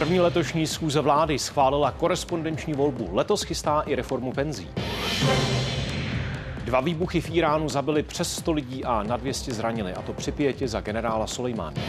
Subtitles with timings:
[0.00, 3.08] První letošní schůze vlády schválila korespondenční volbu.
[3.12, 4.68] Letos chystá i reformu penzí.
[6.64, 10.32] Dva výbuchy v Iránu zabili přes 100 lidí a na 200 zranili, a to při
[10.32, 11.82] pětě za generála Soleimány.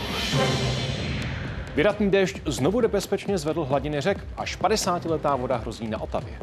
[1.76, 4.18] Vydatný déšť znovu nebezpečně zvedl hladiny řek.
[4.38, 6.34] Až 50-letá voda hrozí na Otavě.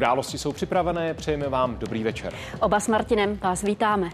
[0.00, 2.32] Události jsou připravené, přejeme vám dobrý večer.
[2.60, 4.10] Oba s Martinem vás vítáme.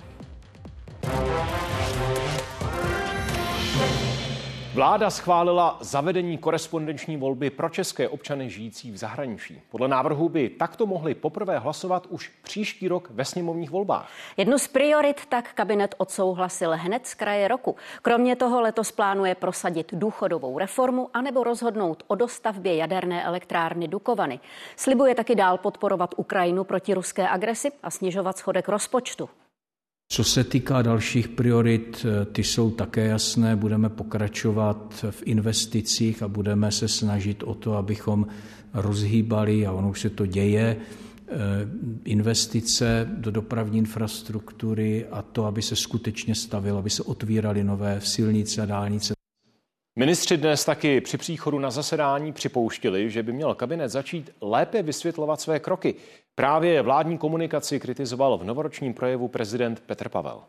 [4.76, 9.62] Vláda schválila zavedení korespondenční volby pro české občany žijící v zahraničí.
[9.70, 14.10] Podle návrhu by takto mohli poprvé hlasovat už příští rok ve sněmovních volbách.
[14.36, 17.76] Jednu z priorit tak kabinet odsouhlasil hned z kraje roku.
[18.02, 24.40] Kromě toho letos plánuje prosadit důchodovou reformu anebo rozhodnout o dostavbě jaderné elektrárny Dukovany.
[24.76, 29.28] Slibuje taky dál podporovat Ukrajinu proti ruské agresi a snižovat schodek rozpočtu.
[30.08, 33.56] Co se týká dalších priorit, eh, ty jsou také jasné.
[33.56, 38.26] Budeme pokračovat v investicích a budeme se snažit o to, abychom
[38.74, 41.32] rozhýbali, a ono už se to děje, eh,
[42.04, 48.62] investice do dopravní infrastruktury a to, aby se skutečně stavilo, aby se otvíraly nové silnice
[48.62, 49.14] a dálnice.
[49.98, 55.40] Ministři dnes taky při příchodu na zasedání připouštili, že by měl kabinet začít lépe vysvětlovat
[55.40, 55.94] své kroky.
[56.38, 60.40] Právě vládní komunikaci kritizoval v novoročním projevu prezident Petr Pavel.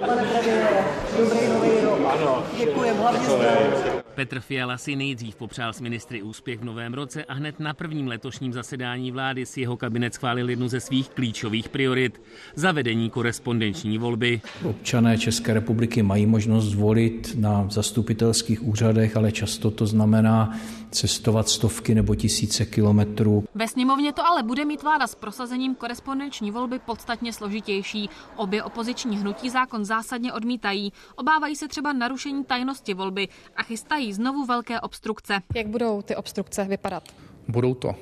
[0.00, 0.84] Pane premiére,
[1.18, 2.00] dobrý nový rok.
[2.06, 2.42] Ano.
[2.58, 3.96] Děkujem, hlavně zdraví.
[4.14, 8.08] Petr Fiala si nejdřív popřál s ministry úspěch v novém roce a hned na prvním
[8.08, 12.22] letošním zasedání vlády si jeho kabinet schválil jednu ze svých klíčových priorit
[12.54, 14.40] zavedení korespondenční volby.
[14.64, 20.58] Občané České republiky mají možnost volit na zastupitelských úřadech, ale často to znamená
[20.90, 23.44] cestovat stovky nebo tisíce kilometrů.
[23.54, 28.10] Ve sněmovně to ale bude mít vláda s prosazením korespondenční volby podstatně složitější.
[28.36, 30.92] Obě opoziční hnutí zákon zásadně odmítají.
[31.16, 35.40] Obávají se třeba narušení tajnosti volby a chystají znovu velké obstrukce.
[35.54, 37.02] Jak budou ty obstrukce vypadat?
[37.48, 37.94] Budou to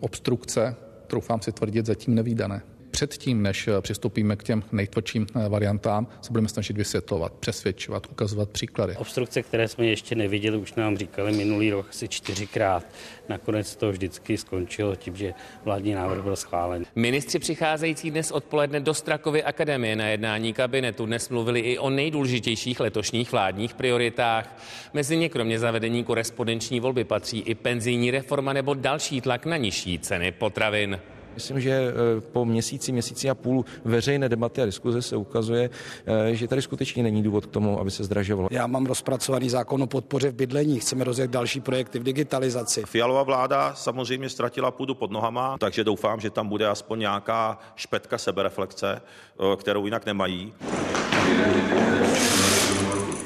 [0.00, 0.76] obstrukce,
[1.06, 6.32] troufám si tvrdit, zatím nevýdané předtím, než eh, přistoupíme k těm nejtvrdším eh, variantám, se
[6.32, 8.96] budeme snažit vysvětlovat, přesvědčovat, ukazovat příklady.
[8.96, 12.86] Obstrukce, které jsme ještě neviděli, už nám říkali minulý rok asi čtyřikrát.
[13.28, 15.34] Nakonec to vždycky skončilo tím, že
[15.64, 16.84] vládní návrh byl schválen.
[16.94, 22.80] Ministři přicházející dnes odpoledne do Strakovy akademie na jednání kabinetu dnes mluvili i o nejdůležitějších
[22.80, 24.56] letošních vládních prioritách.
[24.92, 29.98] Mezi ně kromě zavedení korespondenční volby patří i penzijní reforma nebo další tlak na nižší
[29.98, 31.00] ceny potravin.
[31.34, 35.70] Myslím, že eh, po měsíci, měsíci a půl veřejné debaty a diskuze se ukazuje,
[36.06, 38.48] eh, že tady skutečně není důvod k tomu, aby se zdražovalo.
[38.50, 42.82] Já mám rozpracovaný zákon o podpoře v bydlení, chceme rozjet další projekty v digitalizaci.
[42.86, 48.18] Fialová vláda samozřejmě ztratila půdu pod nohama, takže doufám, že tam bude aspoň nějaká špetka
[48.18, 50.52] sebereflexe, eh, kterou jinak nemají.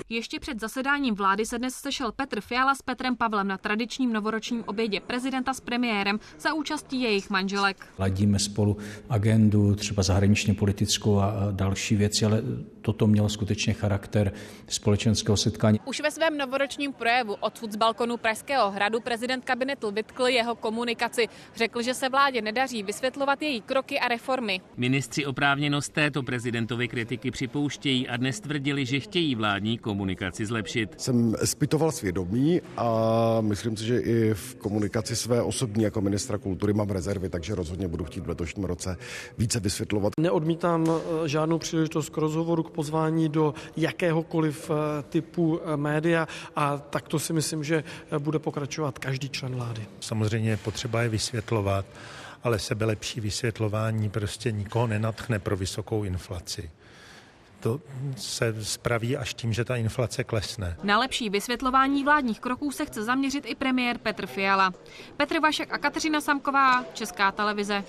[0.09, 4.65] Ještě před zasedáním vlády se dnes sešel Petr Fiala s Petrem Pavlem na tradičním novoročním
[4.67, 7.87] obědě prezidenta s premiérem za účastí jejich manželek.
[7.99, 8.77] Ladíme spolu
[9.09, 12.43] agendu, třeba zahraničně politickou a další věci, ale
[12.81, 14.33] toto mělo skutečně charakter
[14.69, 15.81] společenského setkání.
[15.85, 21.29] Už ve svém novoročním projevu odsud z balkonu Pražského hradu prezident kabinetu vytkl jeho komunikaci.
[21.57, 24.61] Řekl, že se vládě nedaří vysvětlovat její kroky a reformy.
[24.77, 30.95] Ministři oprávněnost této prezidentovy kritiky připouštějí a dnes tvrdili, že chtějí vládní komunikaci komunikaci zlepšit.
[30.99, 32.89] Jsem zpytoval svědomí a
[33.41, 37.89] myslím si, že i v komunikaci své osobní jako ministra kultury mám rezervy, takže rozhodně
[37.89, 38.97] budu chtít v letošním roce
[39.39, 40.13] více vysvětlovat.
[40.19, 46.79] Neodmítám eh, žádnou příležitost k rozhovoru, k pozvání do jakéhokoliv eh, typu eh, média a
[46.79, 47.85] takto si myslím, že
[48.19, 49.87] bude pokračovat každý člen vlády.
[50.01, 51.87] Samozřejmě potřeba je vysvětlovat,
[52.43, 56.71] ale sebelepší vysvětlování prostě nikoho nenatchne pro vysokou inflaci
[57.65, 57.81] to
[58.17, 60.77] se spraví až tím, že ta inflace klesne.
[60.83, 64.75] Na lepší vysvětlování vládních kroků se chce zaměřit i premiér Petr Fiala.
[65.17, 67.85] Petr Vašek a Kateřina Samková, Česká televize.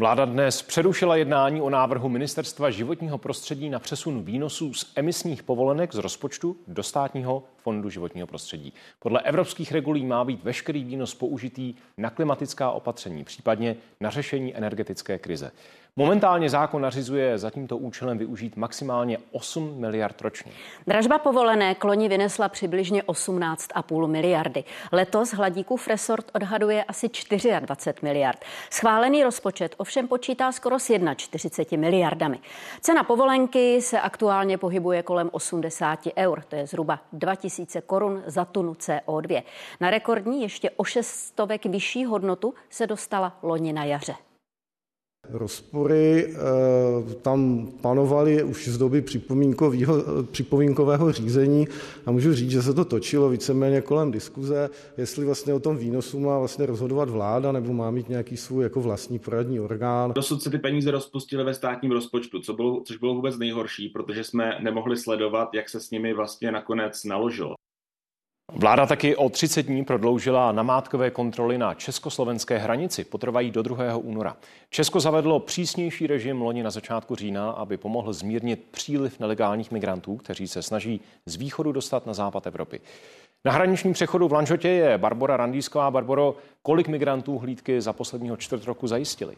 [0.00, 5.94] Vláda dnes přerušila jednání o návrhu Ministerstva životního prostředí na přesun výnosů z emisních povolenek
[5.94, 8.72] z rozpočtu do státního fondu životního prostředí.
[8.98, 15.18] Podle evropských regulí má být veškerý výnos použitý na klimatická opatření, případně na řešení energetické
[15.18, 15.50] krize.
[15.98, 20.52] Momentálně zákon nařizuje za tímto účelem využít maximálně 8 miliard ročně.
[20.86, 24.64] Dražba povolené kloni vynesla přibližně 18,5 miliardy.
[24.92, 28.38] Letos hladíkův resort odhaduje asi 24 miliard.
[28.70, 32.38] Schválený rozpočet ovšem počítá skoro s 41 miliardami.
[32.80, 38.72] Cena povolenky se aktuálně pohybuje kolem 80 eur, to je zhruba 2000 korun za tunu
[38.72, 39.42] CO2.
[39.80, 44.14] Na rekordní ještě o 600 vyšší hodnotu se dostala loni na jaře.
[45.30, 49.04] Rozpory eh, tam panovaly už z doby
[50.30, 51.68] připomínkového řízení
[52.06, 56.20] a můžu říct, že se to točilo víceméně kolem diskuze, jestli vlastně o tom výnosu
[56.20, 60.12] má vlastně rozhodovat vláda nebo má mít nějaký svůj jako vlastní poradní orgán.
[60.12, 64.24] Dosud se ty peníze rozpustily ve státním rozpočtu, co bylo, což bylo vůbec nejhorší, protože
[64.24, 67.54] jsme nemohli sledovat, jak se s nimi vlastně nakonec naložilo.
[68.52, 73.04] Vláda taky o 30 dní prodloužila namátkové kontroly na československé hranici.
[73.04, 73.96] Potrvají do 2.
[73.96, 74.36] února.
[74.70, 80.48] Česko zavedlo přísnější režim loni na začátku října, aby pomohl zmírnit příliv nelegálních migrantů, kteří
[80.48, 82.80] se snaží z východu dostat na západ Evropy.
[83.44, 85.90] Na hraničním přechodu v Lanžotě je Barbora Randýsková.
[85.90, 89.36] Barboro, kolik migrantů hlídky za posledního čtvrt roku zajistili?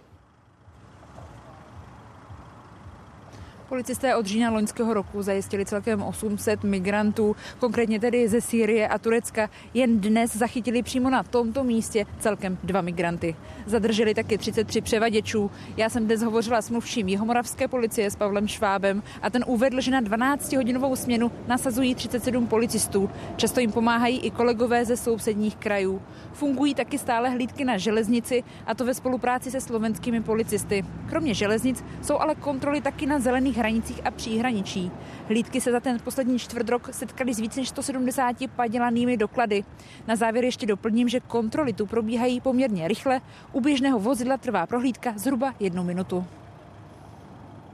[3.71, 9.51] Policisté od října loňského roku zajistili celkem 800 migrantů, konkrétně tedy ze Sýrie a Turecka.
[9.75, 13.37] Jen dnes zachytili přímo na tomto místě celkem dva migranty.
[13.67, 15.51] Zadrželi taky 33 převaděčů.
[15.77, 19.91] Já jsem dnes hovořila s mluvším Jihomoravské policie s Pavlem Švábem a ten uvedl, že
[19.91, 23.11] na 12-hodinovou směnu nasazují 37 policistů.
[23.37, 26.03] Často jim pomáhají i kolegové ze sousedních krajů.
[26.33, 30.85] Fungují taky stále hlídky na železnici a to ve spolupráci se slovenskými policisty.
[31.09, 34.91] Kromě železnic jsou ale kontroly taky na zelených hranicích a příhraničí.
[35.29, 39.65] Hlídky se za ten poslední čtvrt rok setkali s více než 170 padělanými doklady.
[40.07, 43.21] Na závěr ještě doplním, že kontroly tu probíhají poměrně rychle.
[43.53, 46.25] U běžného vozidla trvá prohlídka zhruba jednu minutu.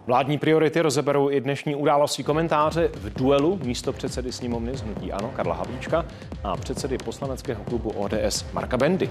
[0.07, 5.33] Vládní priority rozeberou i dnešní události komentáře v duelu místo předsedy sněmovny z Hnutí Ano
[5.37, 6.05] Karla Havlíčka
[6.45, 9.11] a předsedy poslaneckého klubu ODS Marka Bendy.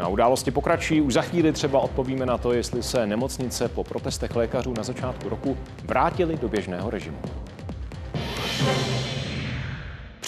[0.00, 1.00] Na události pokračují.
[1.00, 5.28] Už za chvíli třeba odpovíme na to, jestli se nemocnice po protestech lékařů na začátku
[5.28, 7.18] roku vrátily do běžného režimu.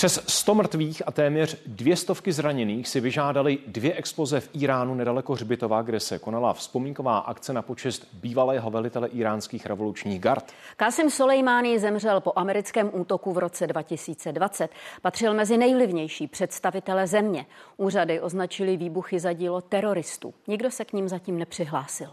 [0.03, 5.33] Přes 100 mrtvých a téměř dvě stovky zraněných si vyžádali dvě exploze v Iránu nedaleko
[5.33, 10.53] Hřbitova, kde se konala vzpomínková akce na počest bývalého velitele iránských revolučních gard.
[10.77, 14.71] Kasim Soleimani zemřel po americkém útoku v roce 2020.
[15.03, 17.47] Patřil mezi nejvlivnější představitele země.
[17.77, 20.35] Úřady označili výbuchy za dílo teroristů.
[20.47, 22.11] Nikdo se k ním zatím nepřihlásil.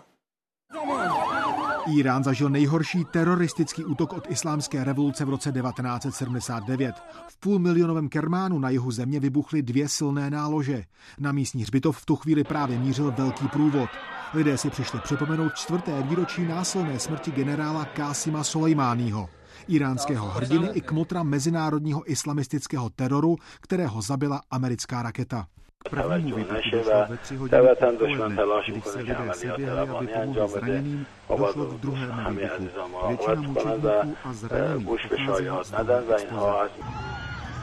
[1.88, 6.96] Irán zažil nejhorší teroristický útok od islámské revoluce v roce 1979.
[7.28, 10.84] V půlmilionovém Kermánu na jihu země vybuchly dvě silné nálože.
[11.20, 13.90] Na místní hřbitov v tu chvíli právě mířil velký průvod.
[14.34, 19.30] Lidé si přišli připomenout čtvrté výročí násilné smrti generála Kásima Soleimányho
[19.68, 25.48] iránského hrdiny i kmotra mezinárodního islamistického teroru, kterého zabila americká raketa.
[25.90, 28.36] Prvnímu výbuchu došlo ve tři hodiny odpoledne,
[28.68, 31.06] když se lidé seběhli, aby pomohli zraněným,
[31.38, 32.68] došlo k druhému výbuchu.
[33.08, 33.90] Většina mučedníků
[34.24, 36.70] a zraněných pocházela z exploze.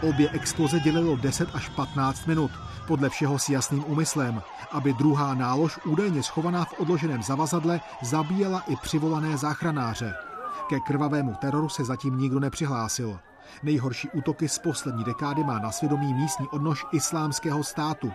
[0.09, 2.51] Obě exploze dělilo 10 až 15 minut,
[2.87, 4.43] podle všeho s jasným úmyslem,
[4.73, 10.15] aby druhá nálož údajně schovaná v odloženém zavazadle zabíjela i přivolané záchranáře.
[10.69, 13.19] Ke krvavému teroru se zatím nikdo nepřihlásil.
[13.63, 18.13] Nejhorší útoky z poslední dekády má na svědomí místní odnož islámského státu.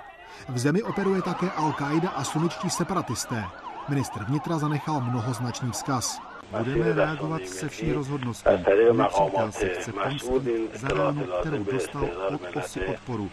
[0.50, 3.46] V zemi operuje také Al-Qaida a suničtí separatisté.
[3.90, 6.22] Ministr vnitra zanechal mnohoznačný vzkaz.
[6.58, 8.50] Budeme reagovat se vší rozhodností.
[8.94, 13.30] Nepřítel se chce pomstit za ránu, kterou dostal od osy odporu.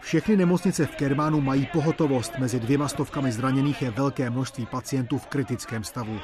[0.00, 2.38] Všechny nemocnice v Kermánu mají pohotovost.
[2.38, 6.20] Mezi dvěma stovkami zraněných je velké množství pacientů v kritickém stavu.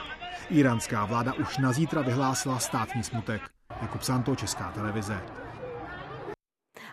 [0.50, 3.43] Iránská vláda už na zítra vyhlásila státní smutek.
[3.82, 5.20] Jakub Santo, Česká televize.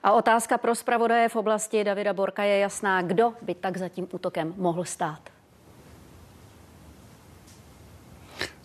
[0.03, 3.01] A otázka pro zpravodaje v oblasti Davida Borka je jasná.
[3.01, 5.36] Kdo by tak za tím útokem mohl stát?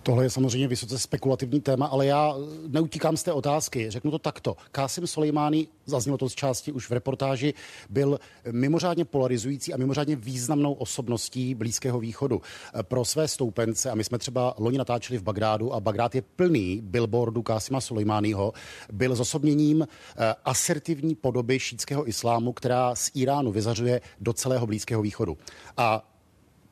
[0.03, 2.35] Tohle je samozřejmě vysoce spekulativní téma, ale já
[2.69, 3.91] neutíkám z té otázky.
[3.91, 4.57] Řeknu to takto.
[4.73, 7.55] Kásim Soleimani, zaznělo to z části už v reportáži,
[7.91, 8.21] byl
[8.53, 12.43] mimořádně polarizující a mimořádně významnou osobností Blízkého východu
[12.83, 13.91] pro své stoupence.
[13.91, 18.53] A my jsme třeba loni natáčeli v Bagdádu a Bagdád je plný billboardu Kásima Soleimányho.
[18.93, 25.39] Byl zosobněním eh, asertivní podoby šítského islámu, která z Iránu vyzařuje do celého Blízkého východu.
[25.77, 26.12] A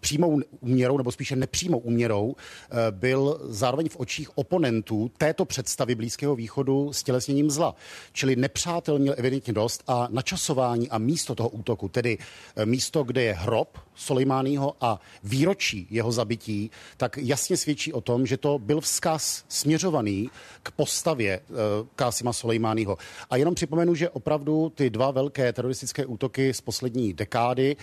[0.01, 6.37] přímou úměrou, nebo spíše nepřímou úměrou, eh, byl zároveň v očích oponentů této představy Blízkého
[6.37, 7.75] východu s tělesněním zla.
[8.13, 12.19] Čili nepřátel měl evidentně dost a načasování a místo toho útoku, tedy
[12.57, 18.27] eh, místo, kde je hrob Soleimányho a výročí jeho zabití, tak jasně svědčí o tom,
[18.27, 20.31] že to byl vzkaz směřovaný
[20.63, 21.57] k postavě uh,
[21.97, 22.99] Kásima Soleimányho.
[23.31, 27.77] A jenom připomenu, že opravdu ty dva velké teroristické útoky z poslední dekády,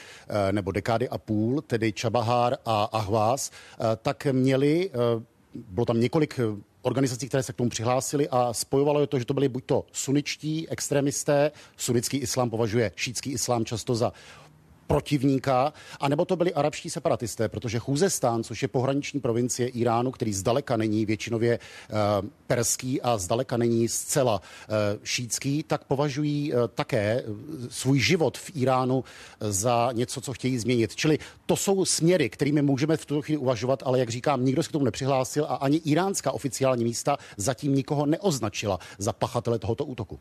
[0.52, 5.24] nebo dekády a půl, tedy Čabahár a Ahvás, uh, tak měli, uh,
[5.54, 6.40] bylo tam několik
[6.82, 9.86] organizací, které se k tomu přihlásily a spojovalo je to, že to byly buď to
[9.92, 14.14] suničtí extremisté, sunický islám považuje šítský islám často za
[14.88, 20.78] protivníka, anebo to byli arabští separatisté, protože Chuzestán, což je pohraniční provincie Iránu, který zdaleka
[20.78, 21.98] není většinově uh,
[22.48, 27.24] perský a zdaleka není zcela uh, šítský, tak považují uh, také
[27.70, 29.04] svůj život v Iránu
[29.40, 30.96] za něco, co chtějí změnit.
[30.96, 34.70] Čili to jsou směry, kterými můžeme v tuto chvíli uvažovat, ale jak říkám, nikdo se
[34.70, 40.20] k tomu nepřihlásil a ani iránská oficiální místa zatím nikoho neoznačila za pachatele tohoto útoku.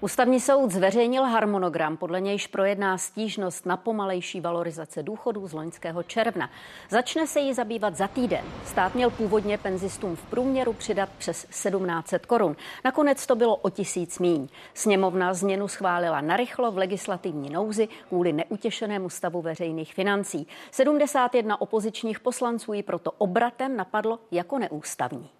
[0.00, 6.50] Ústavní soud zveřejnil harmonogram, podle nějž projedná stížnost na pomalejší valorizace důchodů z loňského června.
[6.90, 8.44] Začne se jí zabývat za týden.
[8.66, 12.56] Stát měl původně penzistům v průměru přidat přes 1700 korun.
[12.84, 14.48] Nakonec to bylo o tisíc míň.
[14.74, 20.46] Sněmovna změnu schválila narychlo v legislativní nouzi kvůli neutěšenému stavu veřejných financí.
[20.70, 25.37] 71 opozičních poslanců ji proto obratem napadlo jako neústavní.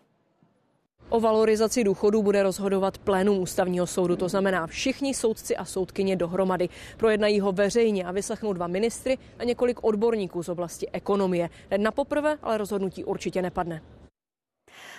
[1.10, 6.68] O valorizaci důchodu bude rozhodovat plénum ústavního soudu, to znamená všichni soudci a soudkyně dohromady.
[6.96, 11.50] Projednají ho veřejně a vyslechnou dva ministry a několik odborníků z oblasti ekonomie.
[11.76, 13.82] Na poprvé ale rozhodnutí určitě nepadne.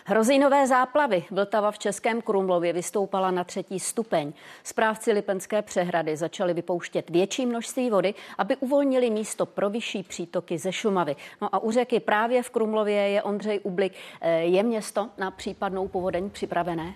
[0.06, 1.24] Hrozí nové záplavy.
[1.32, 4.34] Vltava v Českém Krumlově vystoupala na třetí stupeň.
[4.64, 10.72] Správci Lipenské přehrady začali vypouštět větší množství vody, aby uvolnili místo pro vyšší přítoky ze
[10.72, 11.16] Šumavy.
[11.42, 13.94] No a u řeky právě v Krumlově je Ondřej Ublik.
[14.22, 16.94] Eh, je město na případnou povodeň připravené?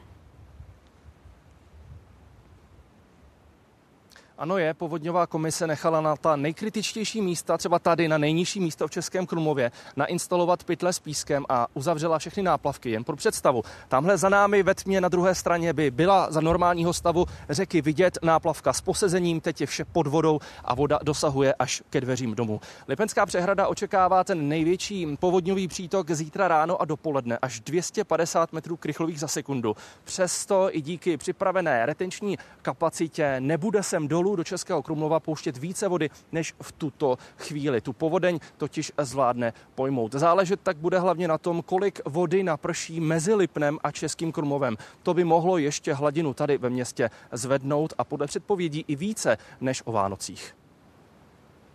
[4.38, 8.92] Ano je, povodňová komise nechala na ta nejkritičtější místa, třeba tady na nejnižší místo v
[8.92, 12.92] Českém Krumlově, nainstalovat pytle s pískem a uzavřela všechny náplavky.
[12.92, 16.94] Jen pro představu, tamhle za námi ve tmě na druhé straně by byla za normálního
[16.94, 21.84] stavu řeky vidět náplavka s posezením, teď je vše pod vodou a voda dosahuje až
[21.90, 22.62] ke dveřím domu.
[22.88, 29.20] Lipenská přehrada očekává ten největší povodňový přítok zítra ráno a dopoledne, až 250 metrů krychlových
[29.20, 29.76] za sekundu.
[30.04, 36.10] Přesto i díky připravené retenční kapacitě nebude sem dolů do Českého Krumlova pouštět více vody
[36.32, 37.82] než v tuto chvíli.
[37.82, 40.14] Tu povodeň totiž zvládne pojmout.
[40.14, 44.78] Záležet tak bude hlavně na tom, kolik vody naprší mezi Lipnem a Českým Krumlovem.
[45.04, 49.82] To by mohlo ještě hladinu tady ve městě zvednout a podle předpovědí i více než
[49.86, 50.56] o Vánocích.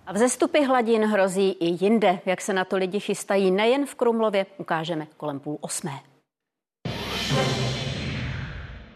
[0.06, 2.20] A vzestupy hladin hrozí i jinde.
[2.26, 6.00] Jak se na to lidi chystají nejen v Krumlově, ukážeme kolem půl osmé.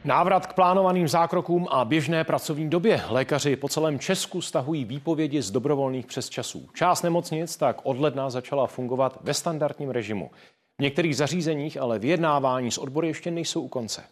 [0.04, 3.02] Návrat k plánovaným zákrokům a běžné pracovní době.
[3.08, 6.68] Lékaři po celém Česku stahují výpovědi z dobrovolných přesčasů.
[6.74, 10.30] Část nemocnic tak od ledna začala fungovat ve standardním režimu.
[10.78, 14.04] V některých zařízeních ale vyjednávání s odbory ještě nejsou u konce.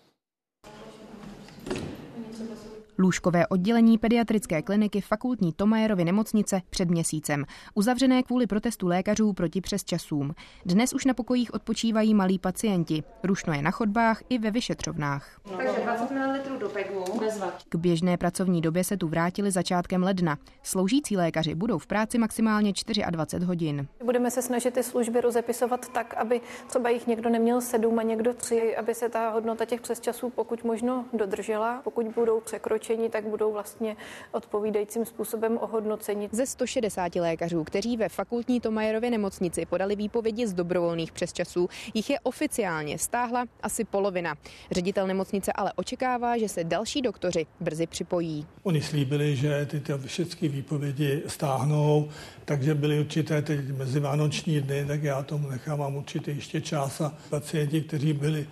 [3.00, 10.34] Lůžkové oddělení pediatrické kliniky fakultní Tomajerovy nemocnice před měsícem, uzavřené kvůli protestu lékařů proti přesčasům.
[10.66, 13.02] Dnes už na pokojích odpočívají malí pacienti.
[13.22, 15.40] Rušno je na chodbách i ve vyšetřovnách.
[15.56, 20.38] Takže 20 ml do pegu bez K běžné pracovní době se tu vrátili začátkem ledna.
[20.62, 22.72] Sloužící lékaři budou v práci maximálně
[23.10, 23.86] 24 hodin.
[24.04, 28.34] Budeme se snažit ty služby rozepisovat tak, aby třeba jich někdo neměl sedm a někdo
[28.34, 31.80] tři, aby se ta hodnota těch přesčasů pokud možno dodržela.
[31.84, 33.96] Pokud budou překročit překročení, tak budou vlastně
[34.32, 36.28] odpovídajícím způsobem ohodnoceni.
[36.32, 42.20] Ze 160 lékařů, kteří ve fakultní Tomajerově nemocnici podali výpovědi z dobrovolných přesčasů, jich je
[42.20, 44.34] oficiálně stáhla asi polovina.
[44.70, 48.46] Ředitel nemocnice ale očekává, že se další doktoři brzy připojí.
[48.62, 52.08] Oni slíbili, že ty všechny výpovědi stáhnou,
[52.44, 57.80] takže byly určité teď mezivánoční dny, tak já tomu nechávám určitě ještě čas a pacienti,
[57.80, 58.46] kteří byli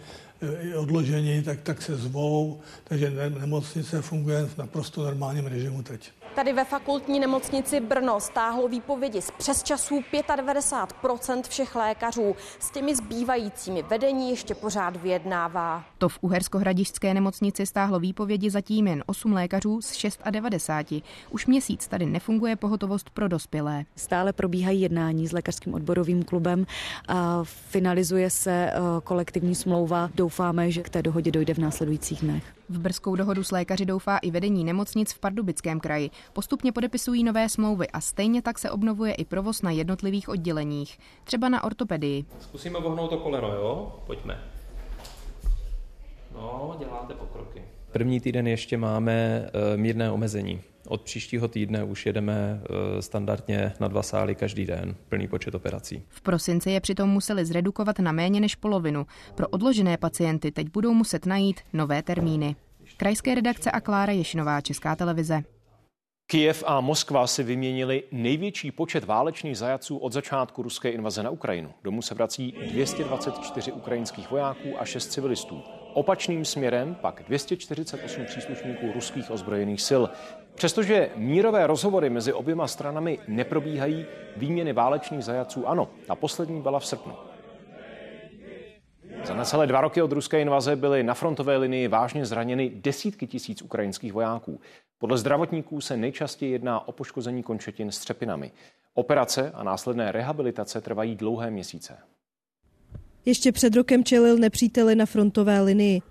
[0.77, 6.11] odložení, tak, tak se zvou, takže nemocnice funguje v naprosto normálním režimu teď.
[6.39, 12.37] Tady ve fakultní nemocnici Brno stáhlo výpovědi z přesčasů 95% všech lékařů.
[12.59, 15.85] S těmi zbývajícími vedení ještě pořád vyjednává.
[15.99, 20.87] To v Uherskohradišťské nemocnici stáhlo výpovědi zatím jen 8 lékařů z 690.
[21.31, 23.85] Už měsíc tady nefunguje pohotovost pro dospělé.
[23.97, 26.67] Stále probíhají jednání s lékařským odborovým klubem
[27.09, 30.11] a finalizuje se eh, kolektivní smlouva.
[30.15, 32.58] Doufáme, že k té dohodě dojde v následujících dnech.
[32.69, 36.11] V brzkou dohodu s lékaři doufá i vedení nemocnic v Pardubickém kraji.
[36.33, 41.49] Postupně podepisují nové smlouvy a stejně tak se obnovuje i provoz na jednotlivých odděleních, třeba
[41.49, 42.25] na ortopedii.
[42.41, 44.03] Zkusíme vohnout to koleno, jo?
[44.07, 44.45] Pojďme.
[46.35, 47.65] No, děláte pokroky.
[47.93, 50.61] První týden ještě máme eh, mírné omezení.
[50.89, 56.03] Od příštího týdne už jedeme eh, standardně na dva sály každý den, plný počet operací.
[56.09, 59.07] V prosinci je přitom museli zredukovat na méně než polovinu.
[59.35, 62.57] Pro odložené pacienty teď budou muset najít nové termíny.
[62.97, 65.43] Krajské redakce a Klára Ješinová, Česká televize.
[66.31, 71.71] Kijev a Moskva si vyměnili největší počet válečných zajaců od začátku ruské invaze na Ukrajinu.
[71.85, 75.63] Domů se vrací 224 ukrajinských vojáků a 6 civilistů.
[75.99, 80.03] Opačným směrem pak 248 příslušníků ruských ozbrojených sil.
[80.55, 85.89] Přestože mírové rozhovory mezi oběma stranami neprobíhají, výměny válečných zajaců ano.
[86.07, 87.13] Ta poslední byla v srpnu.
[89.25, 93.63] Za necelé dva roky od ruské invaze byly na frontové linii vážně zraněny desítky tisíc
[93.63, 94.61] ukrajinských vojáků.
[94.99, 98.53] Podle zdravotníků se nejčastěji jedná o poškození končetin s třepinami.
[98.95, 101.99] Operace a následné rehabilitace trvají dlouhé měsíce.
[103.29, 106.03] Ještě před rokem čelil nepříteli na frontové linii.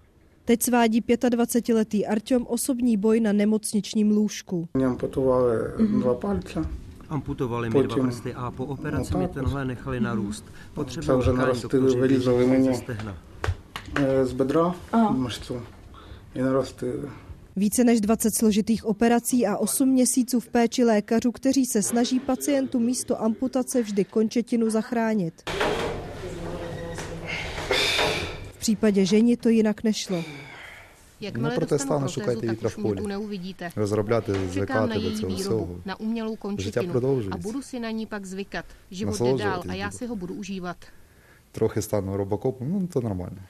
[0.46, 4.68] Teď svádí 25-letý Artyom osobní boj na nemocničním lůžku.
[4.74, 6.00] Mě amputovali mm-hmm.
[6.00, 6.66] dva palce.
[7.10, 10.46] Amputovali mi dva prsty a po operaci no mi tenhle nechali narůst.
[10.46, 10.54] Mhm.
[10.74, 13.18] Potřeboval škálim doktoři vylizali mě stehna.
[13.96, 14.76] Eh, z bedra
[15.12, 15.62] mrštvu
[16.36, 16.92] i narostly.
[17.56, 22.80] Více než 20 složitých operací a 8 měsíců v péči lékařů, kteří se snaží pacientu
[22.80, 25.44] místo amputace vždy končetinu zachránit
[28.68, 30.24] případě ženi to jinak nešlo.
[31.20, 33.08] Jakmile no, proto stále šukajte vítra v poli.
[33.08, 33.72] Neuvidíte.
[33.76, 36.94] Rozrobляte, zvykate do celého výrobu, Na umělou končetinu.
[37.32, 38.66] A budu si na ní pak zvykat.
[38.92, 40.78] Život je dál a já jako- si ho budu užívat.
[41.52, 43.42] Trochu stanu robokopem, no to normálně.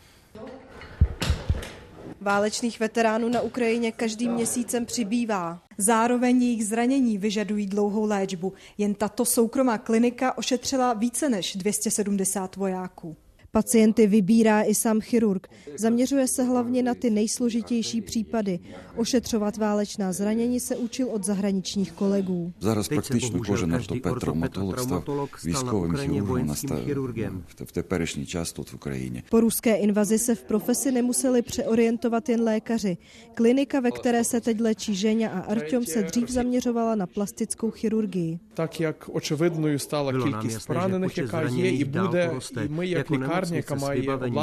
[2.21, 5.61] Válečných veteránů na Ukrajině každým měsícem přibývá.
[5.77, 8.53] Zároveň jejich zranění vyžadují dlouhou léčbu.
[8.77, 13.15] Jen tato soukromá klinika ošetřila více než 270 vojáků.
[13.56, 15.46] Pacienty vybírá i sám chirurg.
[15.76, 18.58] Zaměřuje se hlavně na ty nejsložitější případy.
[18.96, 22.52] Ošetřovat válečná zranění se učil od zahraničních kolegů.
[22.60, 29.22] Зараз практично кожен ортопед, травматолог став військовим хірургом v теперішній час тут в Україні.
[29.30, 32.96] Po ruské invazi se v profesi nemuseli přeorientovat jen lékaři.
[33.34, 38.38] Klinika, ve které se teď léčí Ženя a Artyom, se dřív zaměřovala na plastickou chirurgii.
[38.54, 42.30] Так як очевидною стала кількість поранених, яка є і буде,
[42.64, 44.39] і ми як лікарні nemocnice s vybavením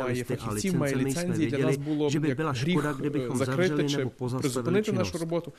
[0.00, 5.52] a licencemi jsme věděli, že by byla škoda, kdybychom zavřeli nebo našu robotu.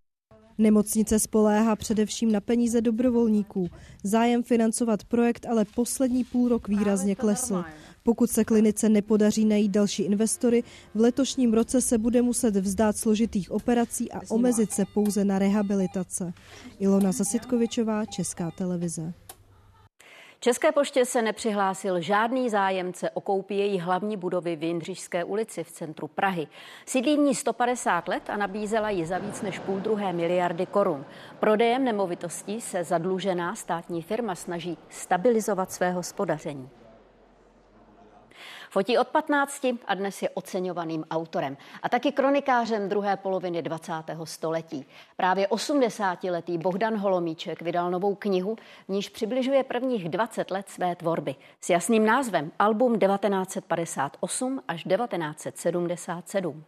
[0.58, 3.68] Nemocnice spoléhá především na peníze dobrovolníků.
[4.04, 7.64] Zájem financovat projekt ale poslední půl rok výrazně klesl.
[8.04, 10.64] Pokud se klinice nepodaří najít další investory,
[10.96, 16.34] v letošním roce se bude muset vzdát složitých operací a omezit se pouze na rehabilitace.
[16.80, 19.14] Ilona Zasitkovičová, Česká televize.
[20.42, 25.72] České poště se nepřihlásil žádný zájemce o koupi její hlavní budovy v Jindřišské ulici v
[25.72, 26.48] centru Prahy.
[26.86, 31.06] Sídlí ní 150 let a nabízela ji za víc než půl druhé miliardy korun.
[31.40, 36.70] Prodejem nemovitostí se zadlužená státní firma snaží stabilizovat své hospodaření.
[38.72, 43.94] Fotí od 15 a dnes je oceňovaným autorem a taky kronikářem druhé poloviny 20.
[44.24, 44.86] století.
[45.18, 48.56] Právě 80-letý Bohdan Holomíček vydal novou knihu,
[48.86, 56.64] v níž přibližuje prvních 20 let své tvorby s jasným názvem Album 1958 až 1977.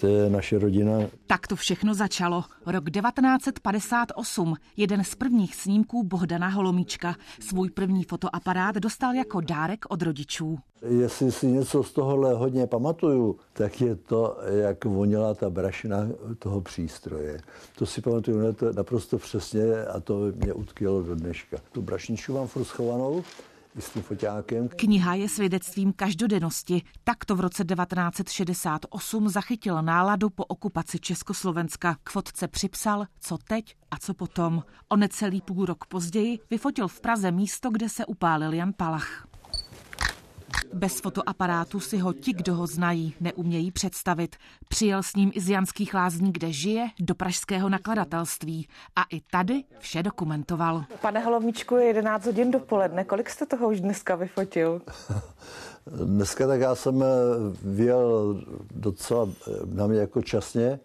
[0.00, 0.92] To je naše rodina.
[1.26, 2.44] Tak to všechno začalo.
[2.66, 4.54] Rok 1958.
[4.76, 7.16] Jeden z prvních snímků Bohdana Holomíčka.
[7.40, 10.58] Svůj první fotoaparát dostal jako dárek od rodičů.
[10.88, 16.60] Jestli si něco z tohohle hodně pamatuju, tak je to, jak voněla ta brašna toho
[16.60, 17.40] přístroje.
[17.78, 21.56] To si pamatuju naprosto přesně a to mě utkvělo do dneška.
[21.72, 23.22] Tu brašničku mám furt schovanou
[23.82, 24.68] s tím foťákem.
[24.68, 26.82] Kniha je svědectvím každodennosti.
[27.04, 31.96] Takto v roce 1968 zachytil náladu po okupaci Československa.
[32.04, 34.62] K fotce připsal, co teď a co potom.
[34.88, 39.28] O necelý půl rok později vyfotil v Praze místo, kde se upálil Jan Palach.
[40.72, 44.36] Bez fotoaparátu si ho ti, kdo ho znají, neumějí představit.
[44.68, 48.68] Přijel s ním i z Janských lázní, kde žije, do pražského nakladatelství.
[48.96, 50.84] A i tady vše dokumentoval.
[51.00, 53.04] Pane Holomičku, je 11 hodin dopoledne.
[53.04, 54.82] Kolik jste toho už dneska vyfotil?
[55.86, 57.06] dneska tak já jsem eh,
[57.62, 58.40] vyjel
[58.74, 60.80] docela eh, na mě jako časně.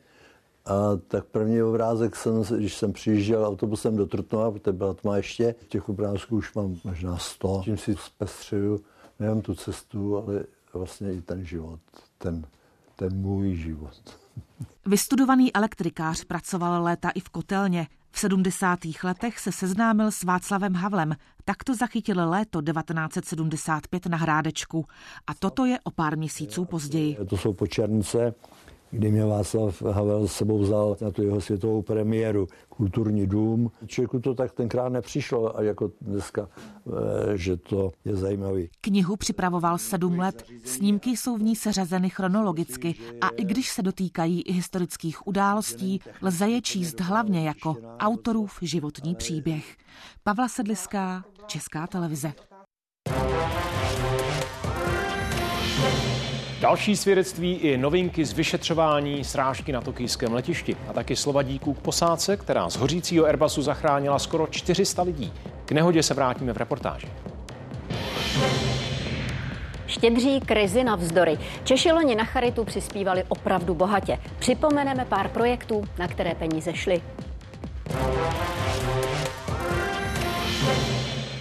[0.66, 0.74] A
[1.08, 5.90] tak první obrázek jsem, když jsem přijížděl autobusem do Trutnova, protože byla tma ještě, těch
[5.90, 7.62] obrázků už mám možná 100.
[7.64, 8.84] Tím si zpestřuju
[9.19, 11.80] nejen tu cestu, ale vlastně i ten život,
[12.17, 12.45] ten,
[12.95, 14.19] ten můj život.
[14.86, 17.88] Vystudovaný elektrikář pracoval léta i v kotelně.
[18.12, 18.80] V 70.
[19.04, 21.15] letech se seznámil s Václavem Havlem.
[21.45, 24.86] Takto zachytil léto 1975 na Hrádečku.
[25.28, 27.17] A toto je o pár měsíců později.
[27.30, 28.34] To jsou počernice,
[28.93, 33.71] kdy mě Václav Havel s sebou vzal na tu jeho světovou premiéru Kulturní dům.
[33.86, 36.49] Člověku to tak tenkrát nepřišlo a jako dneska,
[36.88, 38.69] eh, že to je zajímavý.
[38.82, 40.45] Knihu připravoval sedm let.
[40.65, 46.49] Snímky jsou v ní seřazeny chronologicky a i když se dotýkají i historických událostí, lze
[46.49, 49.75] je číst hlavně jako autorův životní příběh.
[50.23, 52.34] Pavla Sedliská, Česká televize.
[56.63, 61.80] Další svědectví i novinky z vyšetřování srážky na tokijském letišti a taky slova díků k
[61.80, 65.34] posádce, která z hořícího Airbusu zachránila skoro 400 lidí.
[65.65, 67.08] K nehodě se vrátíme v reportáži.
[69.88, 71.38] Štědří krizi navzdory.
[71.63, 74.19] Češi loni na charitu přispívali opravdu bohatě.
[74.39, 77.02] Připomeneme pár projektů, na které peníze šly.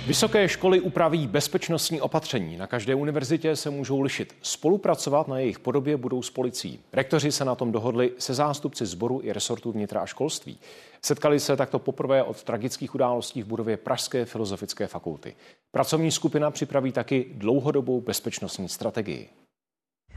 [0.07, 2.57] Vysoké školy upraví bezpečnostní opatření.
[2.57, 4.35] Na každé univerzitě se můžou lišit.
[4.43, 6.81] Spolupracovat na jejich podobě budou s policií.
[6.93, 10.59] Rektoři se na tom dohodli se zástupci sboru i resortu vnitra a školství.
[11.03, 15.35] Setkali se takto poprvé od tragických událostí v budově Pražské filozofické fakulty.
[15.71, 19.29] Pracovní skupina připraví taky dlouhodobou bezpečnostní strategii.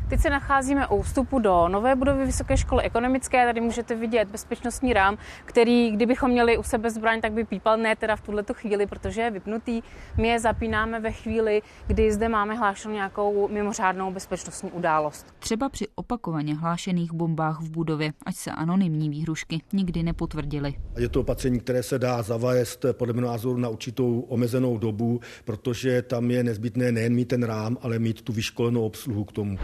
[0.09, 3.45] Teď se nacházíme u vstupu do nové budovy Vysoké školy ekonomické.
[3.45, 7.95] Tady můžete vidět bezpečnostní rám, který, kdybychom měli u sebe zbraň, tak by pípal ne
[7.95, 9.81] teda v tuhle chvíli, protože je vypnutý.
[10.17, 15.25] My je zapínáme ve chvíli, kdy zde máme hlášenou nějakou mimořádnou bezpečnostní událost.
[15.39, 20.73] Třeba při opakovaně hlášených bombách v budově, ať se anonymní výhrušky nikdy nepotvrdily.
[20.97, 26.01] Je to opatření, které se dá zavést podle mého názoru na určitou omezenou dobu, protože
[26.01, 29.57] tam je nezbytné nejen mít ten rám, ale mít tu vyškolenou obsluhu k tomu.